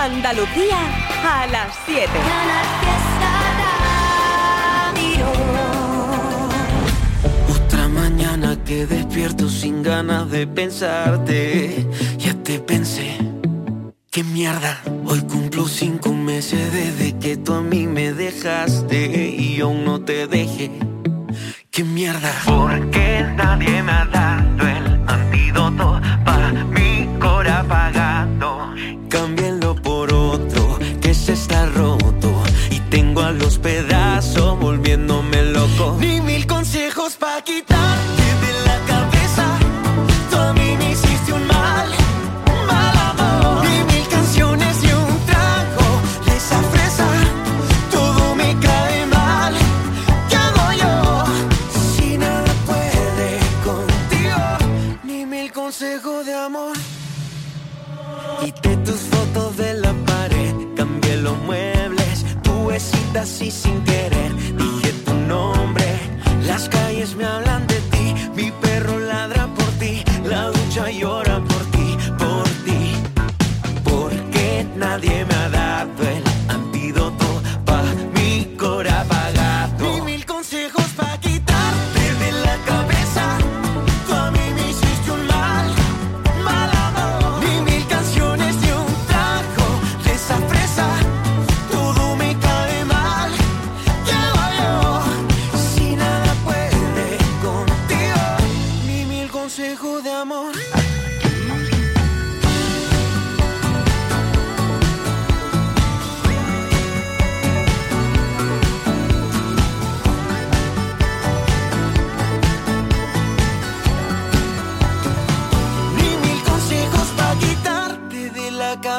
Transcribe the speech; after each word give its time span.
Andalucía 0.00 0.78
a 1.22 1.46
las 1.48 1.78
7. 1.84 2.08
Otra 7.54 7.86
mañana 7.88 8.56
que 8.64 8.86
despierto 8.86 9.50
sin 9.50 9.82
ganas 9.82 10.30
de 10.30 10.46
pensarte. 10.46 11.86
Ya 12.16 12.32
te 12.32 12.60
pensé. 12.60 13.18
¿Qué 14.10 14.24
mierda? 14.24 14.80
Hoy 15.04 15.20
cumplo 15.20 15.68
cinco 15.68 16.14
meses 16.14 16.72
desde 16.72 17.18
que 17.18 17.36
tú 17.36 17.52
a 17.52 17.60
mí 17.60 17.86
me 17.86 18.14
dejaste 18.14 19.28
y 19.28 19.60
aún 19.60 19.84
no 19.84 20.00
te 20.00 20.26
dejé. 20.26 20.70
¿Qué 21.70 21.84
mierda? 21.84 22.32
Porque 22.46 23.26
nadie 23.36 23.82
me 23.82 23.92
ha 23.92 24.06
dado 24.06 24.66
el 24.66 25.00
antídoto 25.06 25.89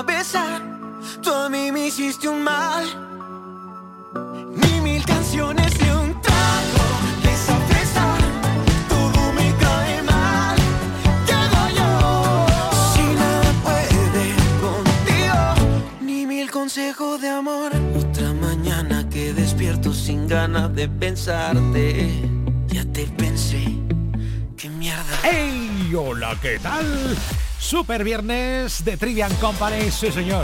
cabeza. 0.04 0.44
Tú 1.22 1.32
a 1.32 1.48
mí 1.50 1.72
me 1.72 1.88
hiciste 1.88 2.28
un 2.28 2.42
mal. 2.44 2.86
Ni 4.62 4.82
mil 4.82 5.04
canciones 5.06 5.72
ni 5.80 5.90
un 5.90 6.10
trago 6.22 6.86
de 7.24 7.32
esa 7.38 7.56
fresa. 7.68 8.06
Todo 8.90 9.22
me 9.38 9.48
cae 9.64 10.02
mal. 10.02 10.58
¿Qué 11.28 11.40
yo? 11.78 11.90
Si 12.94 13.04
nada 13.22 13.52
puede 13.66 14.26
contigo. 14.66 15.40
Ni 16.02 16.26
mil 16.26 16.50
consejos 16.50 17.22
de 17.22 17.30
amor. 17.30 17.72
Otra 18.04 18.34
mañana 18.34 19.08
que 19.08 19.34
despierto 19.34 19.94
sin 19.94 20.28
ganas 20.28 20.74
de 20.74 20.88
pensarte. 20.88 22.12
Ya 22.68 22.84
te 22.86 23.06
pensé. 23.06 23.64
¿Qué 24.58 24.68
mierda? 24.70 25.16
¡Hey! 25.24 25.94
Hola, 25.96 26.36
¿qué 26.42 26.58
tal? 26.58 27.16
Super 27.72 28.04
viernes 28.04 28.84
de 28.84 28.98
Trivian 28.98 29.34
Company, 29.36 29.90
sí 29.92 30.12
señor. 30.12 30.44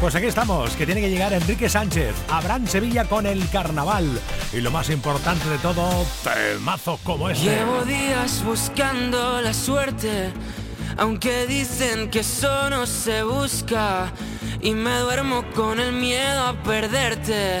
Pues 0.00 0.14
aquí 0.14 0.24
estamos, 0.24 0.74
que 0.76 0.86
tiene 0.86 1.02
que 1.02 1.10
llegar 1.10 1.34
Enrique 1.34 1.68
Sánchez, 1.68 2.14
Abraham 2.30 2.66
Sevilla 2.66 3.04
con 3.04 3.26
el 3.26 3.46
carnaval. 3.50 4.18
Y 4.50 4.62
lo 4.62 4.70
más 4.70 4.88
importante 4.88 5.46
de 5.50 5.58
todo, 5.58 6.06
temazo 6.24 6.98
como 7.04 7.28
este. 7.28 7.44
Llevo 7.44 7.82
días 7.82 8.42
buscando 8.46 9.42
la 9.42 9.52
suerte, 9.52 10.32
aunque 10.96 11.46
dicen 11.46 12.08
que 12.08 12.20
eso 12.20 12.70
no 12.70 12.86
se 12.86 13.24
busca. 13.24 14.10
Y 14.62 14.70
me 14.72 15.00
duermo 15.00 15.44
con 15.54 15.80
el 15.80 15.92
miedo 15.92 16.46
a 16.46 16.54
perderte. 16.62 17.60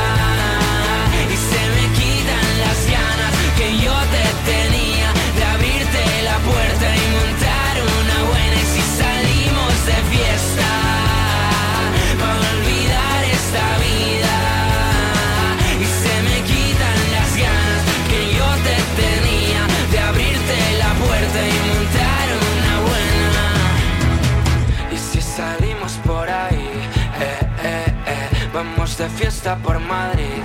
Vamos 28.53 28.97
de 28.97 29.09
fiesta 29.09 29.57
por 29.57 29.79
Madrid, 29.79 30.43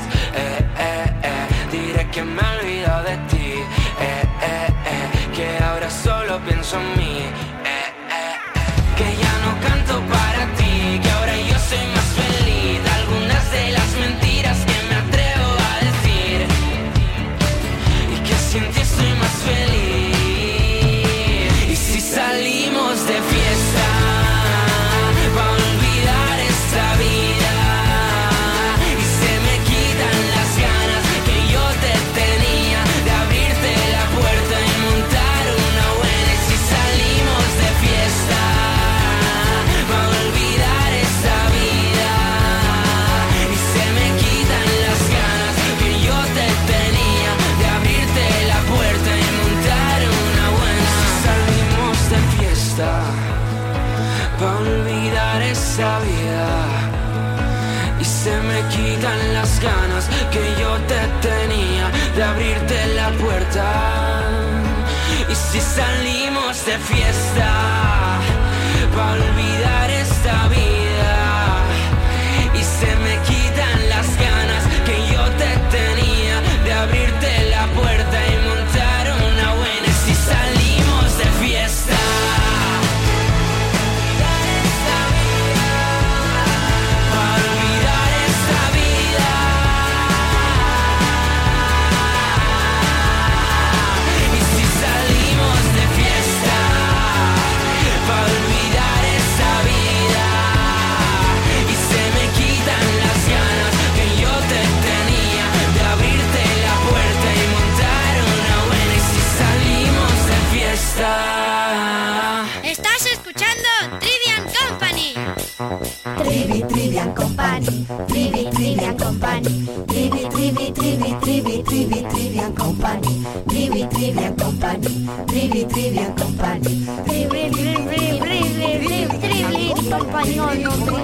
Trivi 115.67 116.63
Trivian 116.69 117.13
Company, 117.13 117.87
Trivi 118.07 118.49
Trivian 118.51 118.97
Company, 118.97 119.67
Trivi 119.89 120.29
Trivi 120.31 120.73
Trivi 120.73 121.17
Trivi 121.21 121.63
Trivi 121.65 122.07
Trivian 122.07 122.53
Company, 122.55 123.27
Trivi 123.49 123.87
Trivian 123.89 124.37
Company, 124.37 125.09
Trivi 125.27 125.67
Trivian 125.67 126.15
Company, 126.15 126.87
Trivi 127.05 127.51
Trivi 127.51 127.83
Trivi 128.23 129.09
Trivi 129.19 129.75
Company, 129.91 130.39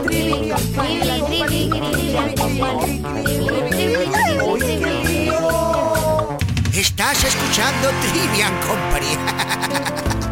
Trivi 0.07 0.39
Trivi 1.27 1.81
Trivian 1.91 2.31
Company. 2.37 3.03
Estás 6.73 7.25
escuchando 7.25 7.91
Trivian 8.01 8.55
Company. 8.61 10.32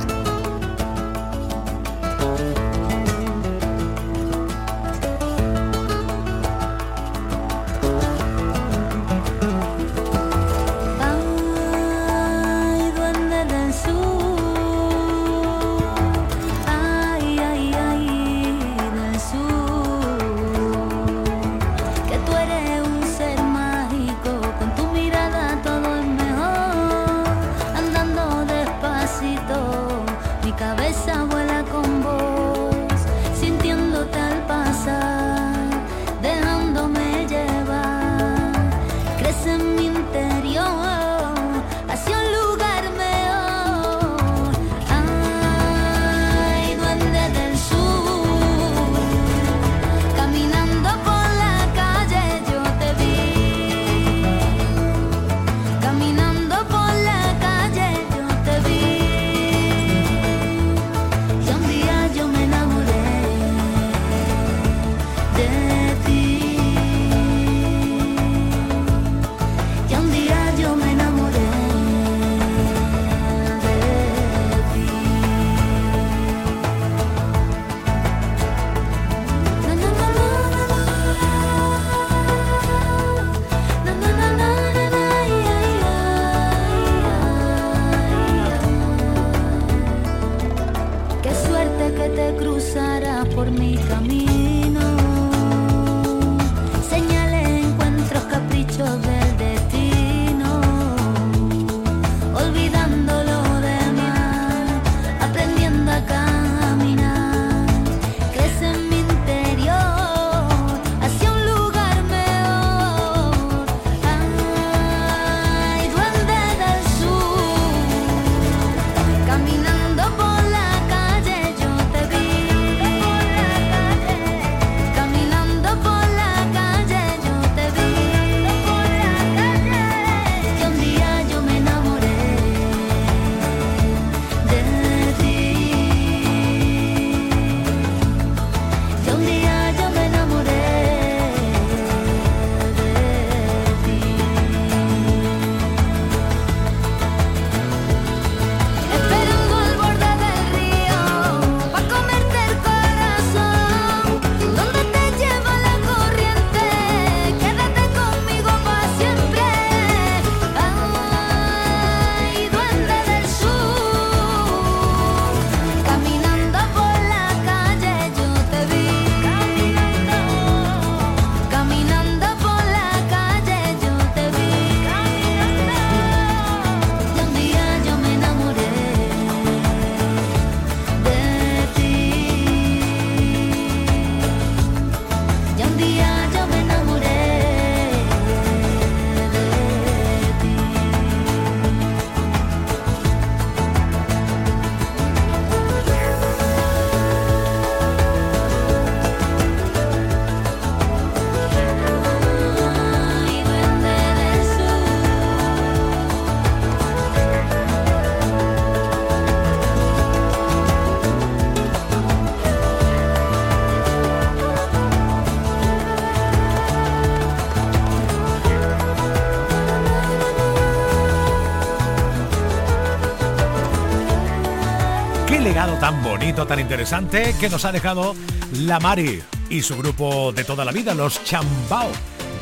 Tan 226.46 226.60
interesante 226.60 227.34
que 227.38 227.48
nos 227.48 227.64
ha 227.64 227.72
dejado 227.72 228.14
la 228.52 228.78
Mari 228.80 229.22
y 229.48 229.62
su 229.62 229.76
grupo 229.76 230.32
de 230.32 230.44
toda 230.44 230.64
la 230.64 230.72
vida, 230.72 230.94
los 230.94 231.22
Chambao. 231.24 231.90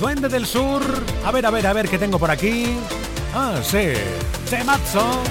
Duende 0.00 0.28
del 0.28 0.46
Sur. 0.46 0.82
A 1.24 1.32
ver, 1.32 1.46
a 1.46 1.50
ver, 1.50 1.66
a 1.66 1.72
ver 1.72 1.88
qué 1.88 1.98
tengo 1.98 2.18
por 2.18 2.30
aquí. 2.30 2.66
Ah, 3.34 3.60
sí. 3.62 3.92
Temazo. 4.48 5.22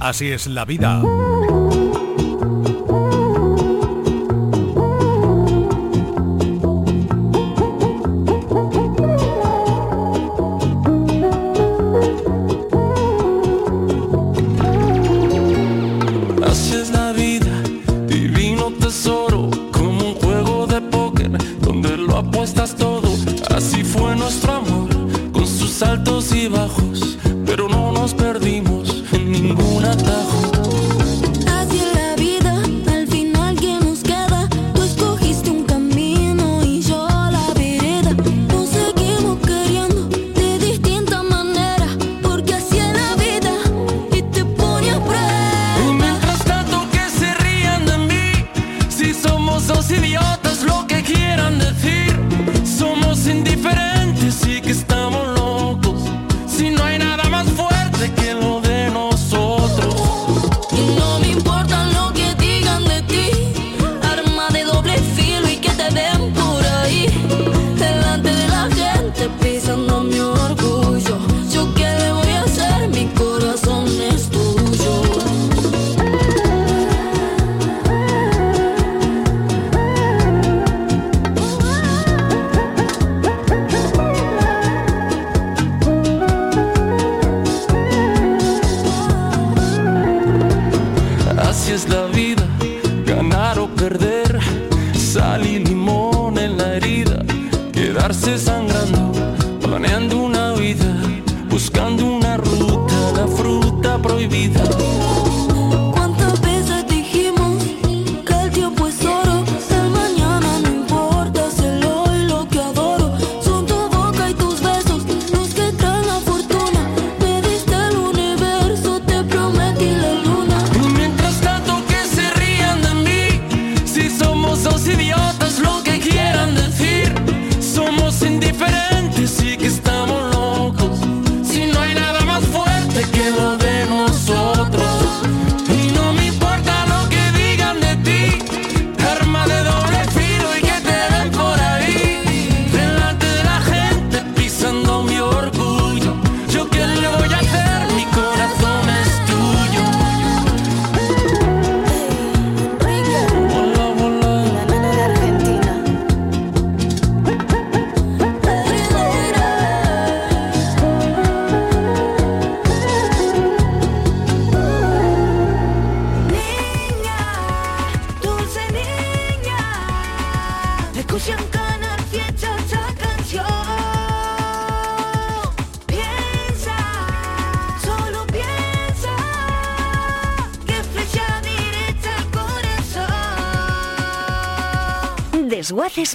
Así 0.00 0.30
es 0.30 0.46
la 0.46 0.64
vida. 0.64 1.02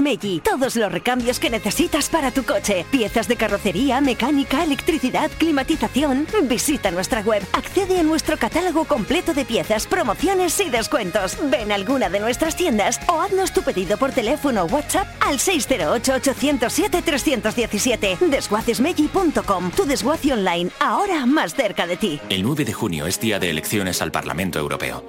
Meggi. 0.02 0.40
Todos 0.40 0.76
los 0.76 0.92
recambios 0.92 1.40
que 1.40 1.50
necesitas 1.50 2.10
para 2.10 2.32
tu 2.32 2.44
coche. 2.44 2.86
Piezas 2.92 3.28
de 3.28 3.36
carrocería, 3.36 4.02
mecánica, 4.02 4.64
electricidad, 4.64 5.32
climatización. 5.38 6.28
Visita 6.44 6.92
nuestra 6.92 7.22
web. 7.22 7.44
Accede 7.54 8.00
a 8.00 8.04
nuestro 8.04 8.38
catálogo 8.38 8.86
completo 8.86 9.34
de 9.34 9.46
piezas, 9.46 9.88
promociones 9.88 10.60
y 10.60 10.70
descuentos. 10.70 11.38
Ven 11.50 11.72
a 11.72 11.76
alguna 11.76 12.10
de 12.10 12.20
nuestras 12.20 12.56
tiendas 12.56 13.00
o 13.08 13.22
haznos 13.22 13.52
tu 13.52 13.64
pedido 13.64 13.98
por 13.98 14.12
teléfono 14.12 14.64
o 14.64 14.68
WhatsApp 14.68 15.08
al 15.20 15.40
608-807-317. 15.40 18.20
Desguacesmeggi.com. 18.20 19.72
Tu 19.72 19.86
desguace 19.86 20.34
online, 20.34 20.72
ahora 20.80 21.26
más 21.26 21.54
cerca 21.54 21.86
de 21.86 21.98
ti. 21.98 22.22
El 22.30 22.44
9 22.44 22.64
de 22.66 22.74
junio 22.74 23.08
es 23.08 23.20
día 23.20 23.40
de 23.40 23.50
elecciones 23.50 24.02
al 24.02 24.12
Parlamento 24.12 24.60
Europeo. 24.60 25.06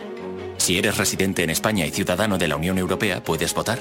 Si 0.57 0.79
eres 0.79 0.97
residente 0.97 1.43
en 1.43 1.51
España 1.51 1.85
y 1.87 1.91
ciudadano 1.91 2.39
de 2.39 2.49
la 2.49 2.57
Unión 2.57 2.79
Europea, 2.79 3.23
puedes 3.23 3.53
votar. 3.53 3.81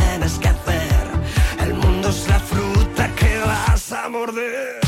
morder. 4.11 4.80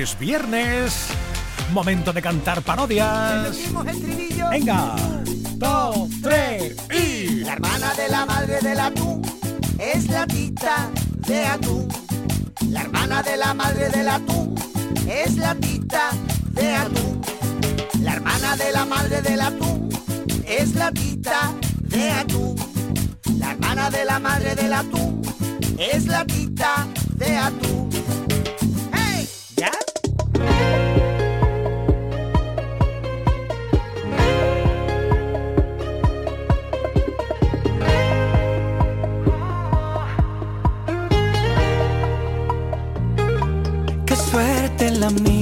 Es 0.00 0.18
viernes. 0.18 1.08
Momento 1.74 2.10
de 2.14 2.22
cantar 2.22 2.62
parodias. 2.62 3.54
Venga. 4.50 4.96
Dos, 5.56 6.08
tres 6.22 6.74
y. 6.90 7.44
La 7.44 7.52
hermana 7.52 7.92
de 7.92 8.08
la 8.08 8.24
madre 8.24 8.60
del 8.62 8.80
atún 8.80 9.20
es 9.78 10.08
la 10.08 10.26
tita 10.26 10.88
de 11.28 11.44
atún. 11.44 11.86
La 12.70 12.80
hermana 12.80 13.22
de 13.22 13.36
la 13.36 13.52
madre 13.52 13.90
del 13.90 14.08
atún 14.08 14.54
es 15.06 15.36
la 15.36 15.54
tita 15.56 16.12
de 16.52 16.74
atún. 16.76 17.20
La 18.00 18.14
hermana 18.14 18.56
de 18.56 18.72
la 18.72 18.86
madre 18.86 19.20
del 19.20 19.40
atún 19.42 19.90
es 20.46 20.74
la 20.76 20.92
tita 20.92 21.52
de 21.82 22.10
atún. 22.10 22.56
La 23.38 23.50
hermana 23.50 23.90
de 23.90 24.06
la 24.06 24.18
madre 24.18 24.54
del 24.54 24.72
atún 24.72 25.20
es 25.76 26.06
la 26.06 26.24
tita 26.24 26.86
de 27.16 27.36
atún. 27.36 27.79
Suerte 45.00 45.30
la 45.30 45.39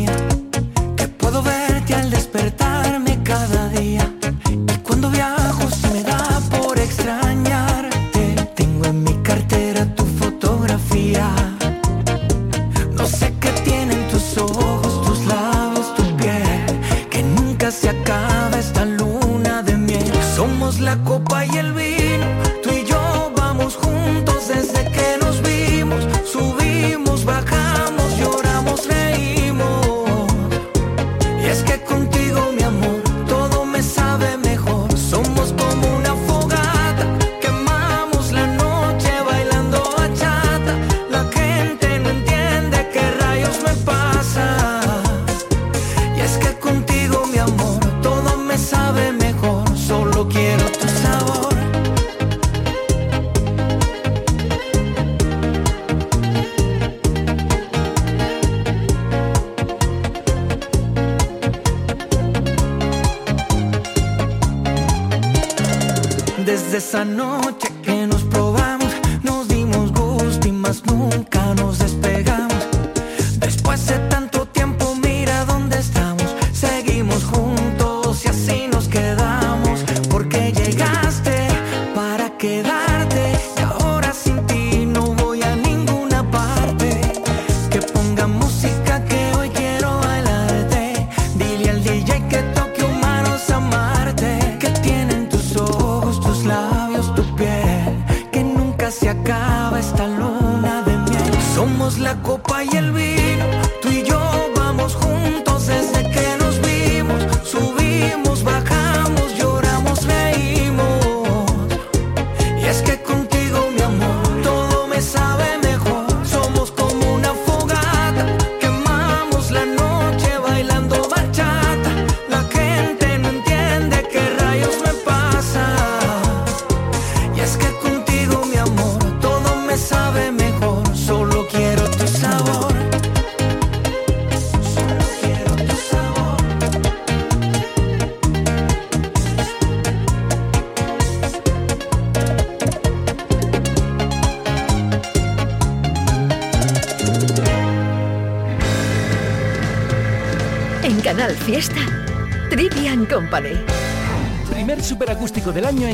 nunca 70.85 71.55
nos 71.55 71.79
despegamos. 71.79 72.18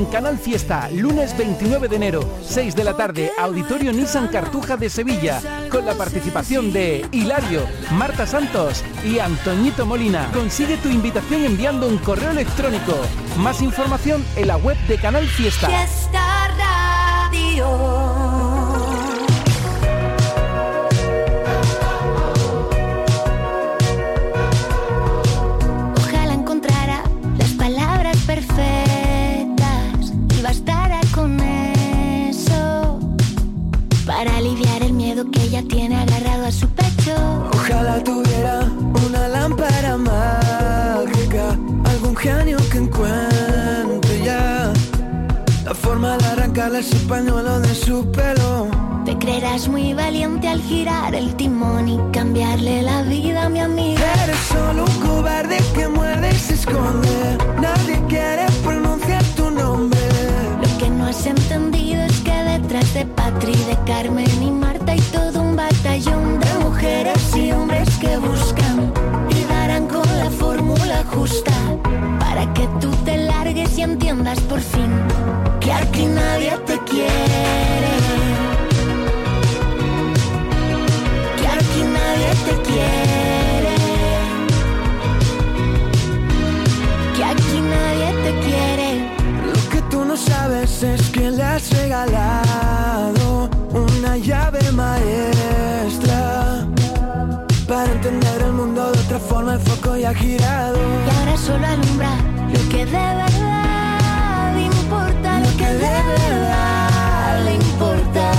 Canal 0.07 0.39
Fiesta, 0.39 0.89
lunes 0.91 1.37
29 1.37 1.89
de 1.89 1.97
enero, 1.97 2.29
6 2.43 2.75
de 2.75 2.85
la 2.85 2.97
tarde, 2.97 3.31
Auditorio 3.39 3.93
Nissan 3.93 4.29
Cartuja 4.29 4.77
de 4.77 4.91
Sevilla, 4.91 5.41
con 5.71 5.87
la 5.87 5.95
participación 5.95 6.73
de 6.73 7.07
Hilario, 7.13 7.63
Marta 7.93 8.27
Santos 8.27 8.83
y 9.05 9.19
Antoñito 9.19 9.87
Molina. 9.87 10.31
Consigue 10.33 10.77
tu 10.77 10.89
invitación 10.89 11.45
enviando 11.45 11.89
un 11.89 11.99
correo 11.99 12.31
electrónico. 12.31 12.95
Más 13.39 13.63
información 13.63 14.25
en 14.37 14.49
la 14.49 14.57
web 14.57 14.77
de 14.87 14.97
Canal. 14.99 15.27
Fiesta 15.27 15.69
pañuelo 47.09 47.61
de 47.61 47.75
su 47.75 48.11
pelo. 48.11 48.69
Te 49.05 49.17
creerás 49.19 49.69
muy 49.69 49.95
valiente 49.95 50.49
al 50.49 50.61
girar 50.63 51.15
el 51.15 51.35
timón 51.37 51.89
y 51.89 51.99
cambiarle 52.13 52.83
la 52.83 53.03
vida 53.03 53.45
a 53.45 53.49
mi 53.49 53.61
amiga. 53.61 54.03
Eres 54.25 54.39
solo 54.53 54.85
un 54.85 55.07
cobarde 55.07 55.59
que 55.75 55.89
muerde 55.89 56.31
y 56.31 56.39
se 56.39 56.55
esconde. 56.55 57.39
Nadie 57.61 58.03
quiere 58.09 58.47
pronunciar 58.63 59.23
tu 59.37 59.51
nombre. 59.51 60.01
Lo 60.63 60.79
que 60.79 60.91
no 60.91 61.07
has 61.07 61.27
entendido 61.27 62.03
es 62.03 62.19
que 62.21 62.33
detrás 62.33 62.95
de 62.95 63.07
Patri, 63.07 63.53
de 63.53 63.79
Carmen 63.87 64.43
y 64.43 64.51
Marta 64.51 64.93
hay 64.93 65.01
todo 65.13 65.43
un 65.43 65.57
batallón 65.57 66.41
de 66.41 66.55
mujeres 66.65 67.37
y 67.37 67.53
hombres 67.53 67.89
que 67.99 68.17
buscan 68.19 68.93
y 69.31 69.45
darán 69.45 69.87
con 69.87 70.07
la 70.19 70.31
fórmula 70.31 71.05
justa 71.15 71.53
para 72.19 72.53
que 72.55 72.67
tú 72.81 72.91
te 73.05 73.17
largues 73.19 73.77
y 73.79 73.83
entiendas 73.83 74.41
por 74.41 74.61
fin 74.61 74.91
que 75.65 75.73
aquí 75.73 76.05
nadie 76.05 76.53
te 76.67 76.79
quiere. 76.91 77.93
Que 81.41 81.47
aquí 81.59 81.83
nadie 81.99 82.31
te 82.47 82.55
quiere. 82.69 83.75
Que 87.17 87.25
aquí 87.25 87.59
nadie 87.75 88.09
te 88.25 88.33
quiere. 88.47 88.89
Lo 89.47 89.71
que 89.71 89.81
tú 89.91 90.05
no 90.05 90.17
sabes 90.17 90.83
es 90.83 91.09
que 91.09 91.31
le 91.31 91.43
has 91.43 91.71
regalado 91.71 93.49
una 93.73 94.19
llave 94.19 94.71
maestra. 94.73 96.67
Para 97.67 97.91
entender 97.91 98.43
el 98.43 98.53
mundo 98.53 98.93
de 98.93 98.99
otra 99.01 99.19
forma, 99.19 99.55
el 99.55 99.61
foco 99.61 99.97
ya 99.97 100.11
ha 100.11 100.15
girado. 100.15 100.79
Y 101.07 101.11
ahora 101.17 101.37
solo 101.39 101.67
alumbra 101.67 102.11
lo 102.53 102.69
que 102.69 102.85
debe 102.85 103.44
de 105.75 106.03
verdad 106.19 107.45
le 107.45 107.55
importa. 107.55 108.33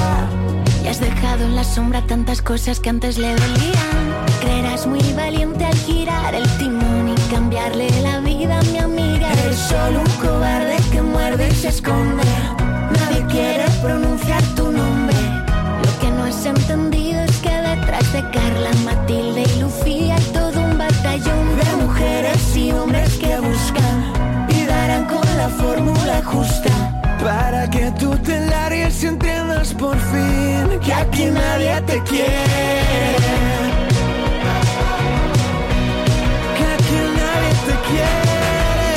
Y 0.84 0.88
has 0.88 1.00
dejado 1.00 1.45
en 1.45 1.56
la 1.56 1.63
sombra 1.63 2.02
tantas 2.06 2.41
cosas 2.41 2.80
que 2.80 2.89
antes 2.89 3.17
le 3.17 3.36
dolían. 3.36 4.06
Creerás 4.41 4.86
muy 4.88 5.02
valiente 5.13 5.65
al 5.65 5.76
girar 5.76 6.34
el 6.36 6.48
timón 6.58 7.10
y 7.10 7.34
cambiarle 7.34 7.89
la 8.02 8.19
vida 8.19 8.60
a 8.60 8.63
mi 8.63 8.78
amiga. 8.78 9.32
Eres 9.43 9.58
solo 9.58 10.02
un 10.02 10.28
cobarde 10.28 10.78
que 10.91 11.02
muerde 11.02 11.50
y 11.50 11.56
se 11.56 11.69
esconde. 11.69 12.24
Nadie 12.91 13.26
quiere 13.28 13.65
pronunciar 13.82 14.43
tu 14.56 14.71
nombre. 14.71 15.17
Lo 15.84 16.00
que 16.00 16.10
no 16.12 16.24
has 16.24 16.45
entendido 16.45 17.21
es 17.21 17.38
que 17.38 17.50
detrás 17.50 18.13
de 18.13 18.21
Carla, 18.32 18.71
Matilde 18.84 19.43
y 19.43 19.60
Lucía 19.60 20.15
hay 20.15 20.24
todo 20.34 20.60
un 20.62 20.78
batallón 20.78 21.58
de 21.58 21.84
mujeres 21.84 22.56
y 22.56 22.71
hombres 22.71 23.13
que 23.15 23.39
buscan 23.39 24.13
y 24.50 24.65
darán 24.65 25.06
con 25.06 25.26
la 25.38 25.50
fórmula 25.50 26.21
justa. 26.24 26.94
Para 27.25 27.67
que 27.67 27.91
tú 27.99 28.15
te 28.19 28.39
largues 28.45 29.01
y 29.01 29.07
entiendas 29.07 29.73
por 29.73 29.97
fin 29.97 30.79
que 30.79 30.93
aquí 30.93 31.25
nadie 31.25 31.81
te 31.88 31.99
quiere. 32.03 33.15
Que 36.55 36.65
aquí 36.75 36.99
nadie 37.19 37.51
te 37.65 37.75
quiere. 37.88 38.91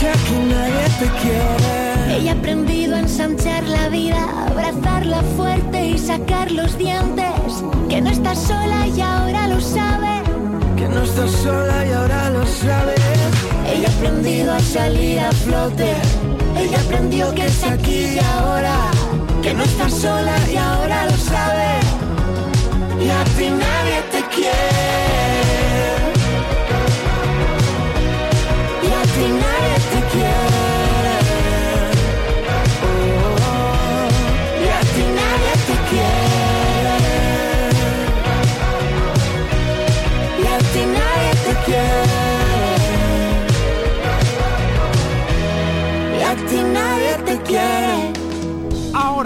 Que 0.00 0.08
aquí 0.08 0.36
nadie 0.50 0.86
te 0.98 1.08
quiere. 1.20 2.16
Ella 2.16 2.32
ha 2.32 2.34
aprendido 2.34 2.96
a 2.96 2.98
ensanchar 2.98 3.62
la 3.62 3.88
vida, 3.88 4.26
abrazarla 4.48 5.22
fuerte 5.36 5.90
y 5.90 5.96
sacar 5.96 6.50
los 6.50 6.76
dientes. 6.76 7.62
Que 7.88 8.00
no 8.00 8.10
estás 8.10 8.40
sola 8.40 8.88
y 8.88 9.00
ahora 9.00 9.46
lo 9.46 9.60
sabe. 9.60 10.22
Que 10.76 10.88
no 10.88 11.02
estás 11.04 11.30
sola 11.30 11.86
y 11.86 11.92
ahora 11.92 12.30
lo 12.30 12.44
sabes. 12.44 13.01
Ella 13.82 13.90
aprendido 13.96 14.52
a 14.52 14.60
salir 14.60 15.18
a 15.18 15.32
flote. 15.32 15.92
Ella 16.56 16.78
aprendió 16.78 17.34
que 17.34 17.46
es 17.46 17.64
aquí 17.64 18.14
y 18.14 18.18
ahora. 18.20 18.76
Que 19.42 19.52
no 19.54 19.64
estás 19.64 19.92
sola 19.92 20.36
y 20.48 20.56
ahora 20.56 21.06
lo 21.06 21.16
sabe. 21.16 21.80
Y 23.04 23.08
a 23.10 23.24
ti 23.36 23.50
nadie 23.50 24.01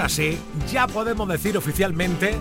Ahora 0.06 0.14
sí, 0.14 0.38
ya 0.70 0.86
podemos 0.86 1.26
decir 1.26 1.58
oficialmente 1.58 2.36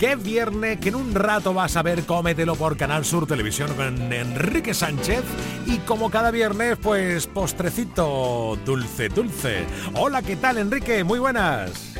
que 0.00 0.14
es 0.14 0.20
viernes, 0.20 0.80
que 0.80 0.88
en 0.88 0.96
un 0.96 1.14
rato 1.14 1.54
vas 1.54 1.76
a 1.76 1.82
ver 1.84 2.02
Cómetelo 2.02 2.56
por 2.56 2.76
Canal 2.76 3.04
Sur 3.04 3.28
Televisión 3.28 3.72
con 3.74 4.12
Enrique 4.12 4.74
Sánchez 4.74 5.22
y 5.64 5.78
como 5.78 6.10
cada 6.10 6.32
viernes, 6.32 6.76
pues 6.82 7.28
postrecito 7.28 8.58
dulce, 8.64 9.10
dulce. 9.10 9.64
Hola, 9.94 10.22
¿qué 10.22 10.34
tal 10.34 10.58
Enrique? 10.58 11.04
Muy 11.04 11.20
buenas. 11.20 11.94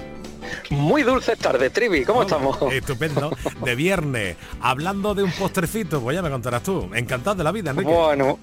Muy 0.71 1.05
dulces 1.05 1.39
tardes, 1.39 1.73
Trivi, 1.73 2.05
¿cómo 2.05 2.23
estamos? 2.23 2.59
Estupendo. 2.73 3.31
De 3.65 3.77
viernes, 3.77 4.37
hablando 4.61 5.15
de 5.15 5.23
un 5.23 5.31
postrecito, 5.31 6.01
pues 6.01 6.17
ya 6.17 6.23
me 6.23 6.31
contarás 6.31 6.65
tú. 6.65 6.91
Encantado 6.93 7.37
de 7.37 7.45
la 7.45 7.53
vida, 7.53 7.71
Enrique. 7.71 7.89
Bueno, 7.89 8.41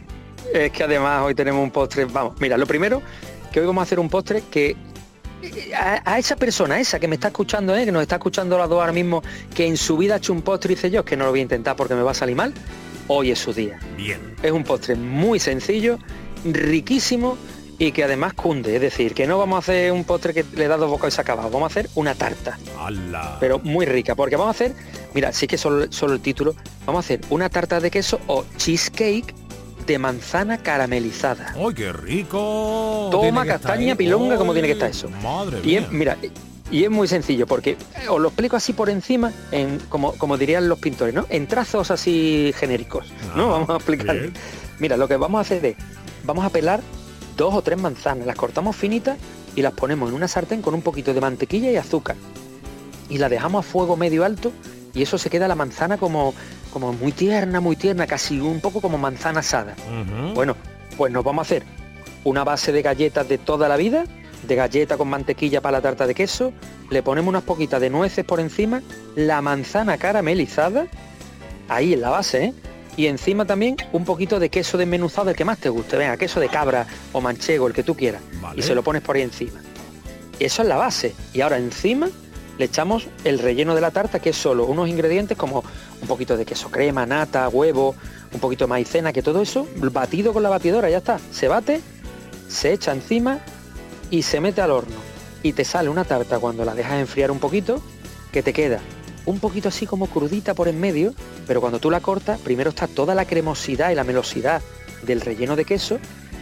es 0.54 0.72
que 0.72 0.86
además 0.86 1.22
hoy 1.24 1.36
tenemos 1.36 1.62
un 1.62 1.72
postre. 1.72 2.06
Vamos, 2.06 2.36
mira, 2.40 2.58
lo 2.58 2.66
primero, 2.66 3.02
que 3.52 3.60
hoy 3.60 3.66
vamos 3.66 3.82
a 3.82 3.84
hacer 3.84 4.00
un 4.00 4.08
postre 4.08 4.42
que 4.50 4.78
a, 5.76 6.02
a 6.06 6.20
esa 6.20 6.36
persona, 6.36 6.80
esa 6.80 7.00
que 7.00 7.08
me 7.08 7.16
está 7.16 7.30
escuchando, 7.30 7.76
¿eh? 7.76 7.86
que 7.86 7.92
nos 7.92 8.02
está 8.02 8.16
escuchando 8.16 8.58
las 8.58 8.70
dos 8.70 8.80
ahora 8.80 8.94
mismo, 8.94 9.24
que 9.54 9.66
en 9.66 9.78
su 9.78 9.98
vida 9.98 10.16
ha 10.16 10.18
hecho 10.18 10.34
un 10.34 10.42
postre 10.42 10.74
y 10.74 10.76
dice 10.76 10.90
yo, 10.90 11.02
es 11.02 11.06
que 11.06 11.18
no 11.18 11.26
lo 11.26 11.32
voy 11.32 11.40
a 11.40 11.44
intentar 11.44 11.76
porque 11.76 11.96
me 11.96 12.04
va 12.04 12.12
a 12.12 12.16
salir 12.16 12.36
mal, 12.36 12.54
hoy 13.08 13.32
es 13.32 13.40
su 13.40 13.54
día. 13.54 13.80
Bien. 13.98 14.36
Es 14.42 14.52
un 14.52 14.64
postre 14.64 14.96
muy 14.96 15.40
sencillo, 15.40 16.00
riquísimo 16.46 17.38
y 17.78 17.92
que 17.92 18.04
además 18.04 18.34
cunde. 18.34 18.76
Es 18.76 18.82
decir, 18.82 19.14
que 19.14 19.26
no 19.26 19.38
vamos 19.40 19.56
a 19.56 19.60
hacer 19.60 19.92
un 19.92 20.04
postre 20.04 20.34
que 20.34 20.46
le 20.56 20.68
da 20.68 20.78
dos 20.78 20.90
bocados 20.90 21.14
y 21.14 21.16
se 21.16 21.22
acaba, 21.22 21.44
vamos 21.44 21.64
a 21.64 21.66
hacer 21.68 21.90
una 21.96 22.16
tarta. 22.16 22.58
¡Hala! 22.78 23.38
pero 23.40 23.60
muy 23.60 23.86
rica, 23.86 24.16
porque 24.16 24.36
vamos 24.36 24.50
a 24.50 24.52
hacer, 24.52 24.76
mira, 25.14 25.34
sí 25.34 25.48
que 25.48 25.58
solo, 25.58 25.92
solo 25.92 26.14
el 26.14 26.22
título, 26.22 26.56
vamos 26.86 27.04
a 27.04 27.06
hacer 27.06 27.22
una 27.30 27.50
tarta 27.50 27.80
de 27.80 27.90
queso 27.90 28.20
o 28.28 28.46
cheesecake 28.58 29.34
de 29.86 29.98
manzana 30.00 30.58
caramelizada. 30.58 31.54
¡Ay, 31.56 31.74
qué 31.76 31.92
rico! 31.94 33.10
Toma 33.12 33.46
castaña, 33.46 33.96
pilonga, 33.96 34.38
como 34.38 34.52
¡Ay, 34.52 34.56
tiene 34.56 34.68
que 34.68 34.74
estar 34.74 34.90
eso. 34.90 35.10
Madre 35.24 35.60
Y 35.64 35.68
mía. 35.68 35.80
es, 35.82 35.92
mira, 35.92 36.18
y 36.70 36.84
es 36.84 36.90
muy 36.90 37.08
sencillo, 37.08 37.48
porque 37.48 37.72
eh, 37.72 38.08
os 38.10 38.20
lo 38.20 38.30
explico 38.30 38.56
así 38.56 38.74
por 38.74 38.90
encima, 38.90 39.32
en, 39.52 39.80
como, 39.90 40.14
como 40.14 40.38
dirían 40.38 40.70
los 40.70 40.80
pintores, 40.80 41.14
¿no? 41.14 41.26
En 41.30 41.48
trazos 41.48 41.92
así 41.92 42.54
genéricos, 42.58 43.08
¿no? 43.36 43.48
Ah, 43.48 43.52
Vamos 43.60 43.70
a 43.70 43.76
explicar. 43.76 44.16
bien. 44.18 44.34
Mira, 44.80 44.98
lo 44.98 45.08
que 45.08 45.18
vamos 45.18 45.40
a 45.40 45.42
hacer 45.42 45.66
es, 45.66 45.76
vamos 46.24 46.46
a 46.46 46.50
pelar 46.50 46.82
dos 47.38 47.54
o 47.54 47.62
tres 47.62 47.78
manzanas, 47.80 48.26
las 48.26 48.36
cortamos 48.36 48.76
finitas 48.76 49.18
y 49.56 49.62
las 49.62 49.74
ponemos 49.74 50.10
en 50.10 50.16
una 50.16 50.28
sartén 50.28 50.62
con 50.62 50.74
un 50.74 50.82
poquito 50.82 51.14
de 51.14 51.22
mantequilla 51.22 51.72
y 51.72 51.76
azúcar. 51.76 52.16
Y 53.10 53.18
la 53.18 53.28
dejamos 53.28 53.66
a 53.66 53.70
fuego 53.70 53.98
medio 53.98 54.24
alto 54.24 54.52
y 54.94 55.02
eso 55.02 55.18
se 55.18 55.30
queda 55.30 55.48
la 55.50 55.56
manzana 55.56 55.98
como, 55.98 56.34
como 56.72 56.94
muy 56.94 57.12
tierna, 57.12 57.60
muy 57.60 57.76
tierna, 57.76 58.08
casi 58.08 58.40
un 58.40 58.62
poco 58.62 58.82
como 58.82 58.98
manzana 58.98 59.42
asada. 59.42 59.76
Bueno, 60.34 60.56
pues 60.98 61.12
nos 61.12 61.24
vamos 61.24 61.40
a 61.40 61.46
hacer 61.48 61.64
una 62.24 62.44
base 62.44 62.72
de 62.72 62.82
galletas 62.82 63.28
de 63.28 63.38
toda 63.38 63.68
la 63.68 63.78
vida, 63.78 64.06
de 64.48 64.56
galleta 64.56 64.98
con 64.98 65.10
mantequilla 65.10 65.62
para 65.62 65.78
la 65.78 65.82
tarta 65.82 66.08
de 66.08 66.16
queso, 66.16 66.54
le 66.90 67.04
ponemos 67.04 67.30
unas 67.30 67.44
poquitas 67.44 67.80
de 67.80 67.90
nueces 67.90 68.26
por 68.26 68.40
encima, 68.40 68.82
la 69.16 69.42
manzana 69.42 69.98
caramelizada, 69.98 70.88
ahí 71.70 71.94
en 71.94 72.02
la 72.02 72.10
base, 72.10 72.46
¿eh? 72.46 72.54
Y 72.98 73.08
encima 73.08 73.46
también 73.46 73.78
un 73.94 74.04
poquito 74.04 74.40
de 74.40 74.50
queso 74.50 74.78
desmenuzado, 74.78 75.30
el 75.30 75.36
que 75.36 75.46
más 75.46 75.58
te 75.60 75.70
guste, 75.70 75.96
venga, 75.96 76.18
queso 76.18 76.40
de 76.40 76.50
cabra 76.50 76.86
o 77.14 77.22
manchego, 77.22 77.68
el 77.68 77.74
que 77.74 77.84
tú 77.84 77.96
quieras. 77.96 78.22
Vale. 78.42 78.60
Y 78.60 78.64
se 78.64 78.76
lo 78.76 78.84
pones 78.84 79.02
por 79.02 79.16
ahí 79.16 79.22
encima. 79.22 79.62
Eso 80.40 80.62
es 80.62 80.68
la 80.68 80.76
base. 80.76 81.16
Y 81.34 81.42
ahora 81.42 81.58
encima 81.58 82.10
le 82.58 82.66
echamos 82.66 83.08
el 83.24 83.40
relleno 83.40 83.76
de 83.76 83.82
la 83.82 83.92
tarta, 83.92 84.20
que 84.20 84.32
es 84.32 84.36
solo 84.36 84.66
unos 84.66 84.90
ingredientes 84.90 85.38
como 85.38 85.64
un 86.02 86.08
poquito 86.08 86.38
de 86.38 86.46
queso 86.46 86.70
crema, 86.70 87.06
nata, 87.06 87.48
huevo, 87.50 87.96
un 88.34 88.40
poquito 88.40 88.66
de 88.66 88.70
maicena, 88.70 89.14
que 89.14 89.22
todo 89.22 89.42
eso 89.42 89.68
batido 89.76 90.34
con 90.34 90.44
la 90.44 90.50
batidora, 90.50 90.90
ya 90.90 90.98
está. 90.98 91.20
Se 91.32 91.48
bate, 91.48 91.82
se 92.48 92.74
echa 92.74 92.92
encima 92.92 93.40
y 94.10 94.24
se 94.24 94.42
mete 94.42 94.62
al 94.62 94.72
horno. 94.72 94.96
Y 95.44 95.54
te 95.54 95.66
sale 95.66 95.90
una 95.90 96.04
tarta 96.04 96.40
cuando 96.40 96.66
la 96.66 96.76
dejas 96.76 97.00
enfriar 97.00 97.32
un 97.32 97.40
poquito, 97.40 97.82
que 98.32 98.44
te 98.44 98.54
queda 98.54 98.80
un 99.26 99.40
poquito 99.40 99.70
así 99.70 99.86
como 99.86 100.08
crudita 100.08 100.54
por 100.54 100.68
en 100.68 100.80
medio, 100.80 101.14
pero 101.48 101.62
cuando 101.62 101.80
tú 101.80 101.92
la 101.92 102.00
cortas, 102.00 102.40
primero 102.40 102.70
está 102.70 102.88
toda 102.88 103.16
la 103.16 103.26
cremosidad 103.26 103.92
y 103.92 103.96
la 103.96 104.04
melosidad 104.04 104.62
del 105.04 105.22
relleno 105.22 105.56
de 105.56 105.66
queso, 105.66 106.00